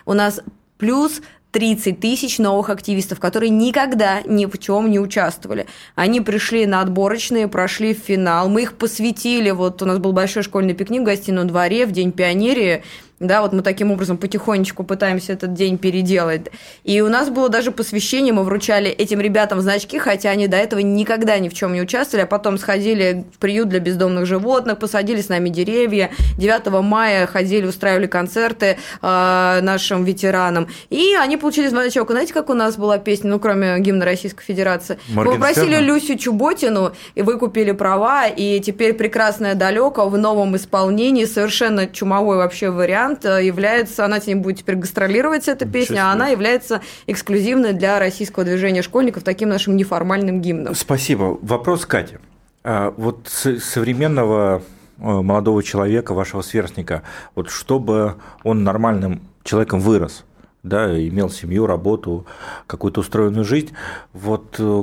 У 0.06 0.12
нас 0.12 0.40
плюс 0.78 1.20
30 1.52 1.98
тысяч 1.98 2.38
новых 2.38 2.70
активистов, 2.70 3.18
которые 3.18 3.50
никогда 3.50 4.22
ни 4.24 4.46
в 4.46 4.56
чем 4.58 4.90
не 4.90 5.00
участвовали. 5.00 5.66
Они 5.94 6.20
пришли 6.20 6.66
на 6.66 6.80
отборочные, 6.80 7.48
прошли 7.48 7.94
в 7.94 7.98
финал, 7.98 8.48
мы 8.48 8.62
их 8.62 8.74
посвятили, 8.74 9.50
вот 9.50 9.82
у 9.82 9.86
нас 9.86 9.98
был 9.98 10.12
большой 10.12 10.42
школьный 10.42 10.74
пикник 10.74 11.02
в 11.02 11.04
гостином 11.04 11.48
дворе 11.48 11.86
в 11.86 11.92
День 11.92 12.12
пионерии, 12.12 12.84
да, 13.20 13.42
вот 13.42 13.52
мы 13.52 13.60
таким 13.60 13.92
образом 13.92 14.16
потихонечку 14.16 14.82
пытаемся 14.82 15.34
этот 15.34 15.52
день 15.52 15.76
переделать. 15.76 16.46
И 16.84 17.02
у 17.02 17.08
нас 17.08 17.28
было 17.28 17.50
даже 17.50 17.70
посвящение, 17.70 18.32
мы 18.32 18.44
вручали 18.44 18.90
этим 18.90 19.20
ребятам 19.20 19.60
значки, 19.60 19.98
хотя 19.98 20.30
они 20.30 20.48
до 20.48 20.56
этого 20.56 20.80
никогда 20.80 21.38
ни 21.38 21.50
в 21.50 21.54
чем 21.54 21.74
не 21.74 21.82
участвовали, 21.82 22.24
а 22.24 22.26
потом 22.26 22.56
сходили 22.56 23.26
в 23.34 23.38
приют 23.38 23.68
для 23.68 23.78
бездомных 23.78 24.24
животных, 24.24 24.78
посадили 24.78 25.20
с 25.20 25.28
нами 25.28 25.50
деревья, 25.50 26.10
9 26.38 26.82
мая 26.82 27.26
ходили, 27.26 27.66
устраивали 27.66 28.06
концерты 28.06 28.78
э, 29.02 29.58
нашим 29.60 30.04
ветеранам, 30.04 30.68
и 30.88 31.14
они 31.14 31.36
получили 31.36 31.68
значок. 31.68 32.10
Знаете, 32.10 32.32
как 32.32 32.48
у 32.48 32.54
нас 32.54 32.76
была 32.76 32.96
песня, 32.96 33.30
ну, 33.30 33.38
кроме 33.38 33.78
гимна 33.80 34.06
Российской 34.06 34.44
Федерации? 34.44 34.98
Мы 35.08 35.26
попросили? 35.26 35.76
Люсю 35.76 36.16
Чуботину, 36.16 36.92
и 37.14 37.22
выкупили 37.22 37.72
права, 37.72 38.26
и 38.28 38.60
теперь 38.60 38.94
«Прекрасное 38.94 39.54
далеко» 39.54 40.08
в 40.08 40.16
новом 40.16 40.56
исполнении, 40.56 41.26
совершенно 41.26 41.86
чумовой 41.86 42.38
вообще 42.38 42.70
вариант, 42.70 43.09
э, 43.24 43.44
является, 43.44 44.04
она 44.04 44.20
с 44.20 44.26
будет 44.26 44.58
теперь 44.58 44.76
гастролировать, 44.76 45.48
эта 45.48 45.66
песня, 45.66 46.08
а 46.08 46.12
она 46.12 46.28
является 46.28 46.80
эксклюзивной 47.06 47.72
для 47.72 47.98
российского 47.98 48.44
движения 48.44 48.82
школьников, 48.82 49.22
таким 49.22 49.48
нашим 49.48 49.76
неформальным 49.76 50.40
гимном. 50.40 50.74
Спасибо. 50.74 51.38
Вопрос 51.42 51.86
Кате. 51.86 52.20
А, 52.62 52.92
Вот 52.96 53.28
современного 53.28 54.62
э, 54.98 55.02
молодого 55.02 55.62
человека, 55.62 56.14
вашего 56.14 56.42
сверстника, 56.42 57.02
вот 57.34 57.50
чтобы 57.50 58.16
он 58.44 58.64
нормальным 58.64 59.22
человеком 59.44 59.80
вырос, 59.80 60.24
да, 60.62 60.92
имел 61.08 61.30
семью, 61.30 61.66
работу, 61.66 62.26
какую-то 62.66 63.00
устроенную 63.00 63.44
жизнь, 63.44 63.70
вот 64.12 64.56
э, 64.58 64.82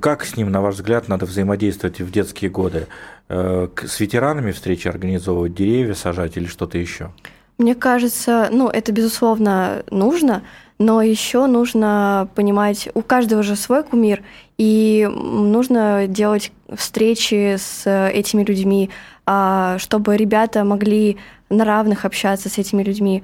как 0.00 0.24
с 0.24 0.36
ним, 0.36 0.50
на 0.50 0.60
ваш 0.60 0.76
взгляд, 0.76 1.08
надо 1.08 1.26
взаимодействовать 1.26 2.00
в 2.00 2.10
детские 2.10 2.50
годы? 2.50 2.86
С 3.28 3.98
ветеранами 3.98 4.52
встречи 4.52 4.86
организовывать, 4.86 5.54
деревья 5.54 5.94
сажать 5.94 6.36
или 6.36 6.46
что-то 6.46 6.78
еще? 6.78 7.10
Мне 7.58 7.74
кажется, 7.74 8.48
ну, 8.52 8.68
это, 8.68 8.92
безусловно, 8.92 9.82
нужно, 9.90 10.42
но 10.78 11.00
еще 11.00 11.46
нужно 11.46 12.28
понимать, 12.34 12.88
у 12.94 13.02
каждого 13.02 13.42
же 13.42 13.56
свой 13.56 13.82
кумир, 13.82 14.22
и 14.58 15.08
нужно 15.10 16.06
делать 16.06 16.52
встречи 16.74 17.56
с 17.56 17.88
этими 18.10 18.44
людьми, 18.44 18.90
а, 19.24 19.78
чтобы 19.78 20.16
ребята 20.16 20.64
могли 20.64 21.16
на 21.48 21.64
равных 21.64 22.04
общаться 22.04 22.48
с 22.48 22.58
этими 22.58 22.82
людьми. 22.82 23.22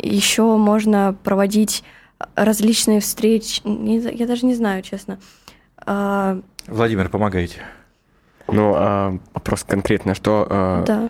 Еще 0.00 0.42
можно 0.56 1.14
проводить 1.22 1.84
различные 2.34 3.00
встречи. 3.00 3.62
Я 3.64 4.26
даже 4.26 4.46
не 4.46 4.54
знаю, 4.54 4.82
честно. 4.82 5.18
А, 5.78 6.40
Владимир, 6.66 7.08
помогайте. 7.08 7.60
Ну, 8.48 8.72
а, 8.74 9.18
вопрос 9.34 9.64
конкретно, 9.64 10.14
что... 10.14 10.46
а, 10.48 10.84
Да. 10.84 11.08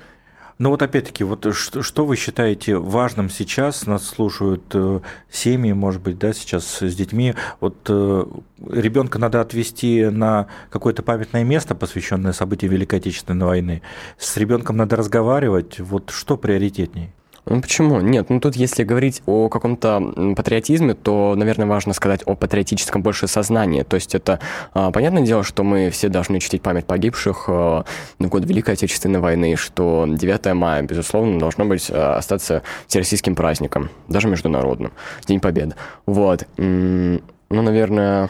Ну 0.59 0.71
вот 0.71 0.81
опять-таки, 0.81 1.23
вот 1.23 1.55
что, 1.55 1.83
что 1.83 2.07
вы 2.07 2.17
считаете 2.17 2.79
важным 2.79 3.29
сейчас? 3.29 3.87
Нас 3.87 4.07
слушают 4.07 4.65
э, 4.73 5.01
семьи, 5.31 5.73
может 5.73 6.01
быть, 6.01 6.19
да, 6.19 6.33
сейчас 6.33 6.79
с 6.81 6.95
детьми. 6.95 7.35
Вот 7.61 7.77
э, 7.91 8.25
ребенка 8.67 9.19
надо 9.19 9.43
отвести 9.43 10.07
на 10.07 10.47
какое-то 10.71 11.03
памятное 11.03 11.45
место, 11.45 11.75
посвященное 11.75 12.33
событиям 12.33 12.73
Великой 12.73 13.01
Отечественной 13.01 13.45
войны. 13.45 13.83
С 14.17 14.35
ребенком 14.39 14.79
надо 14.79 14.97
разговаривать. 14.97 15.79
Вот 15.79 16.09
что 16.09 16.39
приоритетней? 16.39 17.13
Ну 17.49 17.61
почему? 17.61 18.01
Нет, 18.01 18.29
ну 18.29 18.41
тут 18.41 18.57
если 18.57 18.83
говорить 18.83 19.23
о 19.25 19.49
каком-то 19.49 20.35
патриотизме, 20.37 20.95
то, 20.95 21.35
наверное, 21.37 21.67
важно 21.67 21.93
сказать 21.93 22.23
о 22.27 22.35
патриотическом 22.35 23.03
больше 23.03 23.29
сознании. 23.29 23.85
То 23.85 23.95
есть 23.95 24.17
это 24.17 24.41
а, 24.75 24.91
понятное 24.91 25.23
дело, 25.23 25.45
что 25.45 25.63
мы 25.63 25.91
все 25.91 26.09
должны 26.09 26.41
чтить 26.41 26.63
память 26.63 26.87
погибших 26.87 27.45
а, 27.47 27.85
в 28.19 28.27
год 28.27 28.45
Великой 28.45 28.75
Отечественной 28.75 29.21
войны, 29.21 29.55
что 29.55 30.07
9 30.09 30.55
мая, 30.55 30.83
безусловно, 30.83 31.39
должно 31.39 31.65
быть 31.67 31.89
а, 31.89 32.17
остаться 32.17 32.63
всероссийским 32.89 33.37
праздником, 33.37 33.91
даже 34.09 34.27
международным, 34.27 34.91
День 35.25 35.39
Победы. 35.39 35.77
Вот. 36.05 36.49
Ну, 36.57 37.21
наверное, 37.49 38.29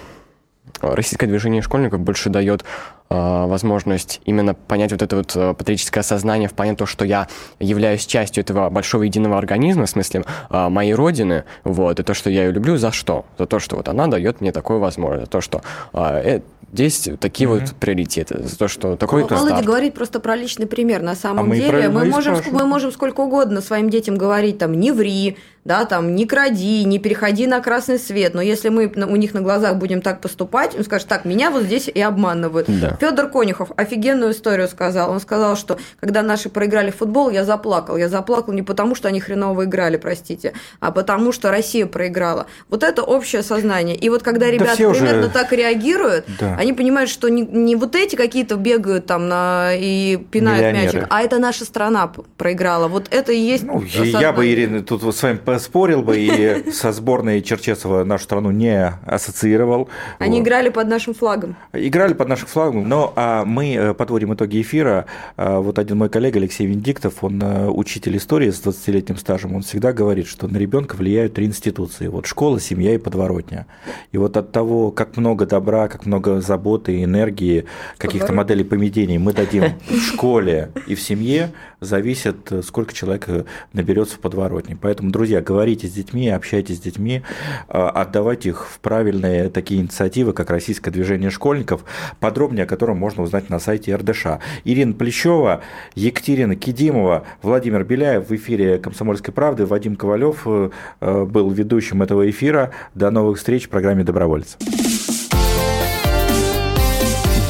российское 0.82 1.26
движение 1.26 1.62
школьников 1.62 2.00
больше 2.00 2.28
дает 2.28 2.64
возможность 3.08 4.20
именно 4.24 4.54
понять 4.54 4.92
вот 4.92 5.02
это 5.02 5.16
вот 5.16 5.32
а, 5.36 5.54
патриотическое 5.54 6.02
сознание, 6.02 6.48
понять 6.48 6.76
то, 6.78 6.86
что 6.86 7.04
я 7.04 7.28
являюсь 7.60 8.04
частью 8.06 8.42
этого 8.42 8.68
большого 8.70 9.04
единого 9.04 9.38
организма, 9.38 9.86
в 9.86 9.90
смысле 9.90 10.24
а, 10.50 10.68
моей 10.68 10.94
родины, 10.94 11.44
вот, 11.64 12.00
и 12.00 12.02
то, 12.02 12.14
что 12.14 12.30
я 12.30 12.44
ее 12.44 12.52
люблю, 12.52 12.76
за 12.76 12.92
что? 12.92 13.24
За 13.38 13.46
то, 13.46 13.58
что 13.58 13.76
вот 13.76 13.88
она 13.88 14.06
дает 14.08 14.40
мне 14.40 14.52
такую 14.52 14.80
возможность, 14.80 15.26
за 15.26 15.30
то, 15.30 15.40
что 15.40 15.62
а, 15.92 16.20
э, 16.20 16.40
здесь 16.72 17.08
такие 17.20 17.48
вот 17.48 17.74
приоритеты, 17.78 18.42
за 18.42 18.58
то, 18.58 18.68
что 18.68 18.96
такой-то 18.96 19.34
Володя 19.34 19.54
старт. 19.54 19.66
говорит 19.66 19.94
просто 19.94 20.20
про 20.20 20.36
личный 20.36 20.66
пример. 20.66 21.02
На 21.02 21.14
самом 21.14 21.52
А 21.52 21.54
деле 21.54 21.88
мы 21.88 22.00
мы 22.00 22.04
можем, 22.06 22.36
спрашиваем. 22.36 22.64
мы 22.64 22.68
можем 22.68 22.92
сколько 22.92 23.20
угодно 23.20 23.60
своим 23.60 23.88
детям 23.88 24.16
говорить, 24.16 24.58
там, 24.58 24.72
не 24.78 24.90
ври, 24.90 25.36
да, 25.64 25.84
там, 25.84 26.14
не 26.14 26.26
кради, 26.26 26.84
не 26.84 26.98
переходи 26.98 27.46
на 27.46 27.60
красный 27.60 27.98
свет, 27.98 28.34
но 28.34 28.42
если 28.42 28.68
мы 28.68 28.86
у 28.86 29.16
них 29.16 29.34
на 29.34 29.40
глазах 29.40 29.76
будем 29.76 30.00
так 30.00 30.20
поступать, 30.20 30.76
он 30.76 30.84
скажет, 30.84 31.08
так, 31.08 31.24
меня 31.24 31.50
вот 31.50 31.64
здесь 31.64 31.88
и 31.88 32.00
обманывают. 32.00 32.66
Да. 32.68 32.95
Федор 33.00 33.28
Конюхов 33.28 33.70
офигенную 33.76 34.32
историю 34.32 34.68
сказал. 34.68 35.10
Он 35.10 35.20
сказал, 35.20 35.56
что 35.56 35.78
когда 36.00 36.22
наши 36.22 36.48
проиграли 36.48 36.90
в 36.90 36.96
футбол, 36.96 37.30
я 37.30 37.44
заплакал. 37.44 37.96
Я 37.96 38.08
заплакал 38.08 38.52
не 38.52 38.62
потому, 38.62 38.94
что 38.94 39.08
они 39.08 39.20
хреново 39.20 39.64
играли, 39.64 39.96
простите, 39.96 40.52
а 40.80 40.90
потому, 40.92 41.32
что 41.32 41.50
Россия 41.50 41.86
проиграла. 41.86 42.46
Вот 42.68 42.82
это 42.82 43.02
общее 43.02 43.42
сознание. 43.42 43.96
И 43.96 44.08
вот 44.08 44.22
когда 44.22 44.50
ребята 44.50 44.88
уже- 44.88 45.00
примерно 45.00 45.28
так 45.28 45.52
реагируют, 45.52 46.26
Да. 46.40 46.56
они 46.58 46.72
понимают, 46.72 47.10
что 47.10 47.28
не, 47.28 47.42
не 47.42 47.76
вот 47.76 47.94
эти 47.94 48.16
какие-то 48.16 48.56
бегают 48.56 49.06
там 49.06 49.28
на, 49.28 49.70
и 49.74 50.16
пинают 50.16 50.74
мячик, 50.76 51.06
а 51.10 51.22
это 51.22 51.38
наша 51.38 51.64
страна 51.64 52.10
проиграла. 52.36 52.88
Вот 52.88 53.08
это 53.10 53.32
и 53.32 53.38
есть 53.38 53.64
Ну, 53.64 53.82
я- 53.82 54.20
я 54.20 54.32
бы, 54.32 54.46
Ирина, 54.48 54.82
тут 54.82 55.02
вот 55.02 55.16
с 55.16 55.22
вами 55.22 55.36
поспорил 55.36 56.02
бы 56.02 56.18
и 56.18 56.70
со 56.72 56.92
сборной 56.92 57.42
Черчесова 57.42 58.04
нашу 58.04 58.24
страну 58.24 58.50
не 58.50 58.92
ассоциировал. 59.06 59.88
Они 60.18 60.40
играли 60.40 60.68
под 60.68 60.88
нашим 60.88 61.14
флагом. 61.14 61.56
Играли 61.72 62.14
под 62.14 62.28
нашим 62.28 62.46
флагом, 62.46 62.85
но 62.86 63.12
а, 63.16 63.44
мы 63.44 63.74
э, 63.74 63.94
подводим 63.94 64.34
итоги 64.34 64.62
эфира. 64.62 65.06
А, 65.36 65.60
вот 65.60 65.78
один 65.78 65.98
мой 65.98 66.08
коллега 66.08 66.38
Алексей 66.38 66.66
Венедиктов, 66.66 67.22
он 67.22 67.42
э, 67.42 67.68
учитель 67.68 68.16
истории 68.16 68.50
с 68.50 68.62
20-летним 68.62 69.16
стажем, 69.16 69.54
он 69.54 69.62
всегда 69.62 69.92
говорит, 69.92 70.26
что 70.26 70.48
на 70.48 70.56
ребенка 70.56 70.96
влияют 70.96 71.34
три 71.34 71.46
институции. 71.46 72.08
Вот 72.08 72.26
школа, 72.26 72.60
семья 72.60 72.94
и 72.94 72.98
подворотня. 72.98 73.66
И 74.12 74.18
вот 74.18 74.36
от 74.36 74.52
того, 74.52 74.90
как 74.90 75.16
много 75.16 75.46
добра, 75.46 75.88
как 75.88 76.06
много 76.06 76.40
заботы, 76.40 77.02
энергии, 77.02 77.66
каких-то 77.98 78.32
моделей 78.32 78.64
поведения 78.64 79.18
мы 79.18 79.32
дадим 79.32 79.64
в 79.88 80.00
школе 80.00 80.70
и 80.86 80.94
в 80.94 81.00
семье, 81.00 81.52
зависит, 81.80 82.50
э, 82.52 82.62
сколько 82.62 82.94
человек 82.94 83.28
наберется 83.72 84.16
в 84.16 84.20
подворотне. 84.20 84.78
Поэтому, 84.80 85.10
друзья, 85.10 85.40
говорите 85.40 85.88
с 85.88 85.92
детьми, 85.92 86.28
общайтесь 86.28 86.76
с 86.76 86.80
детьми, 86.80 87.22
э, 87.68 87.78
отдавайте 87.78 88.50
их 88.50 88.66
в 88.66 88.80
правильные 88.80 89.50
такие 89.50 89.80
инициативы, 89.80 90.32
как 90.32 90.50
российское 90.50 90.90
движение 90.90 91.30
школьников, 91.30 91.84
подробнее 92.20 92.64
о 92.64 92.66
котором 92.76 92.98
можно 92.98 93.22
узнать 93.22 93.48
на 93.48 93.58
сайте 93.58 93.96
РДШ. 93.96 94.26
Ирина 94.64 94.92
Плещева, 94.92 95.62
Екатерина 95.94 96.56
Кидимова, 96.56 97.24
Владимир 97.40 97.84
Беляев 97.84 98.28
в 98.28 98.36
эфире 98.36 98.76
«Комсомольской 98.76 99.32
правды», 99.32 99.64
Вадим 99.64 99.96
Ковалев 99.96 100.42
э, 100.44 100.70
э, 101.00 101.24
был 101.24 101.50
ведущим 101.50 102.02
этого 102.02 102.28
эфира. 102.28 102.72
До 102.94 103.10
новых 103.10 103.38
встреч 103.38 103.66
в 103.66 103.70
программе 103.70 104.04
«Доброволец». 104.04 104.58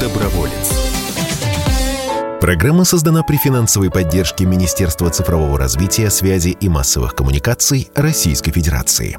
Доброволец. 0.01 0.73
Программа 2.41 2.85
создана 2.85 3.25
при 3.25 3.37
финансовой 3.37 3.91
поддержке 3.91 4.45
Министерства 4.45 5.11
цифрового 5.11 5.59
развития, 5.59 6.11
связи 6.11 6.51
и 6.51 6.69
массовых 6.69 7.17
коммуникаций 7.17 7.89
Российской 7.97 8.53
Федерации. 8.53 9.19